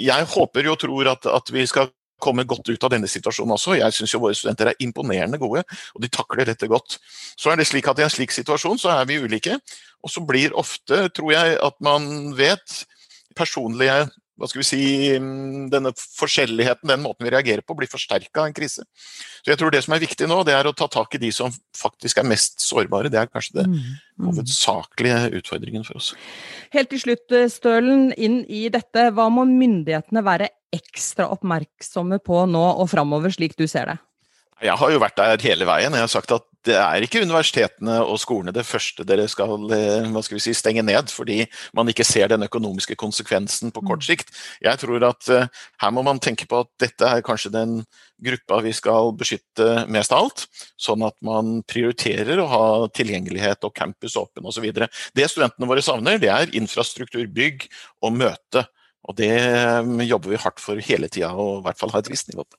jeg 0.05 0.29
håper 0.35 0.69
og 0.73 0.81
tror 0.83 1.13
at, 1.15 1.27
at 1.27 1.53
vi 1.55 1.67
skal 1.67 1.91
komme 2.21 2.47
godt 2.49 2.69
ut 2.69 2.85
av 2.85 2.93
denne 2.93 3.09
situasjonen 3.11 3.55
også. 3.57 3.77
Jeg 3.79 3.95
syns 3.97 4.17
våre 4.19 4.37
studenter 4.37 4.73
er 4.73 4.85
imponerende 4.85 5.41
gode, 5.41 5.65
og 5.95 6.03
de 6.03 6.11
takler 6.13 6.49
dette 6.49 6.69
godt. 6.71 6.99
Så 7.39 7.53
er 7.53 7.61
det 7.61 7.69
slik 7.71 7.89
at 7.91 8.01
i 8.01 8.07
en 8.07 8.13
slik 8.13 8.35
situasjon 8.35 8.81
så 8.81 8.93
er 8.97 9.09
vi 9.09 9.21
ulike, 9.23 9.59
og 10.03 10.13
så 10.13 10.23
blir 10.27 10.57
ofte, 10.59 11.07
tror 11.15 11.33
jeg, 11.35 11.59
at 11.63 11.79
man 11.85 12.33
vet 12.39 12.83
personlige 13.39 14.09
hva 14.39 14.47
skal 14.47 14.63
vi 14.63 14.67
si, 14.67 14.83
denne 15.73 15.91
forskjelligheten, 15.99 16.87
den 16.91 17.03
måten 17.03 17.27
vi 17.27 17.33
reagerer 17.35 17.65
på, 17.67 17.75
blir 17.79 17.91
forsterka 17.91 18.45
av 18.45 18.49
en 18.49 18.55
krise. 18.55 18.85
Så 19.43 19.51
jeg 19.51 19.59
tror 19.59 19.75
Det 19.75 19.83
som 19.85 19.95
er 19.97 20.03
viktig 20.05 20.29
nå, 20.31 20.41
det 20.47 20.55
er 20.55 20.69
å 20.69 20.75
ta 20.77 20.87
tak 20.91 21.17
i 21.19 21.23
de 21.23 21.33
som 21.35 21.51
faktisk 21.77 22.21
er 22.23 22.29
mest 22.31 22.63
sårbare. 22.63 23.11
Det 23.11 23.19
er 23.19 23.31
kanskje 23.31 23.59
det 23.59 23.67
mm, 23.67 23.75
mm. 23.75 24.29
hovedsakelige 24.29 25.21
utfordringen 25.41 25.87
for 25.87 25.99
oss. 25.99 26.13
Helt 26.75 26.91
til 26.95 27.03
slutt, 27.03 27.35
Stølen, 27.51 28.13
inn 28.15 28.45
i 28.47 28.69
dette. 28.73 29.11
Hva 29.15 29.29
må 29.33 29.47
myndighetene 29.49 30.23
være 30.25 30.53
ekstra 30.75 31.29
oppmerksomme 31.35 32.21
på 32.23 32.45
nå 32.47 32.67
og 32.79 32.91
framover, 32.93 33.35
slik 33.35 33.59
du 33.59 33.67
ser 33.67 33.91
det? 33.91 33.99
Jeg 34.59 34.75
har 34.75 34.91
jo 34.91 34.99
vært 34.99 35.19
der 35.19 35.43
hele 35.47 35.67
veien. 35.69 35.95
Jeg 35.95 36.03
har 36.03 36.11
sagt 36.11 36.33
at 36.35 36.47
det 36.67 36.75
er 36.75 37.05
ikke 37.05 37.21
universitetene 37.23 38.01
og 38.03 38.19
skolene 38.21 38.53
det 38.55 38.65
første 38.67 39.05
dere 39.07 39.29
skal 39.31 39.71
eh, 39.73 40.09
skal 40.27 40.37
vi 40.37 40.43
si, 40.43 40.55
stenge 40.57 40.83
ned, 40.85 41.13
fordi 41.15 41.45
man 41.77 41.89
ikke 41.89 42.07
ser 42.07 42.33
den 42.33 42.43
økonomiske 42.49 42.97
konsekvensen 42.99 43.71
på 43.75 43.85
kort 43.87 44.03
mm. 44.03 44.09
sikt. 44.09 44.35
Jeg 44.65 44.81
tror 44.83 45.07
at 45.07 45.31
uh, 45.31 45.47
her 45.83 45.95
må 45.95 46.03
man 46.07 46.21
tenke 46.23 46.49
på 46.51 46.65
at 46.65 46.73
dette 46.83 47.07
er 47.07 47.25
kanskje 47.25 47.55
den 47.55 47.79
gruppa 48.25 48.59
vi 48.67 48.75
skal 48.75 49.13
beskytte 49.17 49.87
mest 49.95 50.13
av 50.13 50.27
alt, 50.27 50.47
sånn 50.75 51.07
at 51.07 51.15
man 51.25 51.61
prioriterer 51.71 52.43
å 52.43 52.51
ha 52.51 52.67
tilgjengelighet 52.91 53.63
og 53.69 53.77
campus 53.79 54.19
åpen 54.19 54.49
osv. 54.51 54.67
Det 54.75 55.31
studentene 55.31 55.71
våre 55.71 55.85
savner, 55.87 56.19
det 56.19 56.35
er 56.35 56.57
infrastruktur, 56.59 57.23
bygg 57.31 57.69
og 58.03 58.19
møte. 58.19 58.67
Og 59.09 59.17
det 59.23 59.37
um, 59.87 60.01
jobber 60.03 60.35
vi 60.35 60.43
hardt 60.43 60.61
for 60.61 60.89
hele 60.91 61.09
tida, 61.09 61.31
og 61.39 61.61
i 61.61 61.69
hvert 61.69 61.79
fall 61.79 61.95
ha 61.95 62.03
et 62.03 62.11
visst 62.11 62.35
nivå 62.35 62.43
på. 62.43 62.59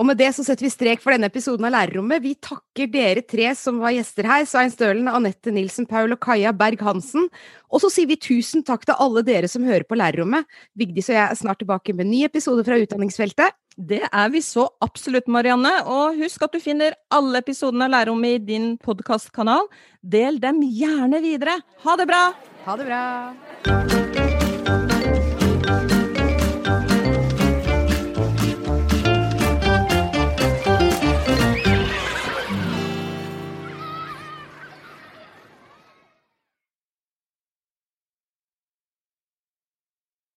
Og 0.00 0.06
med 0.08 0.16
det 0.16 0.30
så 0.32 0.40
setter 0.46 0.64
vi 0.64 0.72
strek 0.72 1.02
for 1.04 1.12
denne 1.12 1.28
episoden 1.28 1.66
av 1.68 1.74
Lærerrommet. 1.74 2.22
Vi 2.24 2.32
takker 2.40 2.88
dere 2.88 3.20
tre 3.28 3.50
som 3.58 3.82
var 3.82 3.92
gjester 3.92 4.24
her, 4.24 4.46
Svein 4.48 4.72
Stølen, 4.72 5.10
Anette 5.12 5.52
Nilsen, 5.52 5.84
Paul 5.90 6.14
og 6.16 6.22
Kaja 6.24 6.54
Berg-Hansen. 6.56 7.26
Og 7.68 7.82
så 7.82 7.90
sier 7.92 8.08
vi 8.08 8.16
tusen 8.16 8.64
takk 8.64 8.86
til 8.88 8.96
alle 8.96 9.20
dere 9.26 9.50
som 9.52 9.66
hører 9.68 9.84
på 9.84 9.98
Lærerrommet. 10.00 10.48
Vigdis 10.72 11.10
og 11.12 11.18
jeg 11.18 11.24
er 11.26 11.40
snart 11.42 11.60
tilbake 11.60 11.92
med 11.92 12.06
en 12.06 12.14
ny 12.14 12.22
episode 12.30 12.64
fra 12.64 12.80
Utdanningsfeltet. 12.80 13.58
Det 13.76 14.00
er 14.08 14.32
vi 14.32 14.40
så 14.44 14.64
absolutt, 14.80 15.28
Marianne. 15.28 15.74
Og 15.84 16.16
husk 16.22 16.48
at 16.48 16.56
du 16.56 16.64
finner 16.64 16.96
alle 17.12 17.44
episodene 17.44 17.84
av 17.90 17.92
Lærerrommet 17.98 18.40
i 18.40 18.44
din 18.54 18.72
podkastkanal. 18.80 19.68
Del 20.00 20.40
dem 20.40 20.64
gjerne 20.64 21.20
videre. 21.20 21.60
Ha 21.84 22.00
det 22.00 22.08
bra! 22.08 22.24
Ha 22.64 22.80
det 22.80 22.88
bra! 22.88 24.19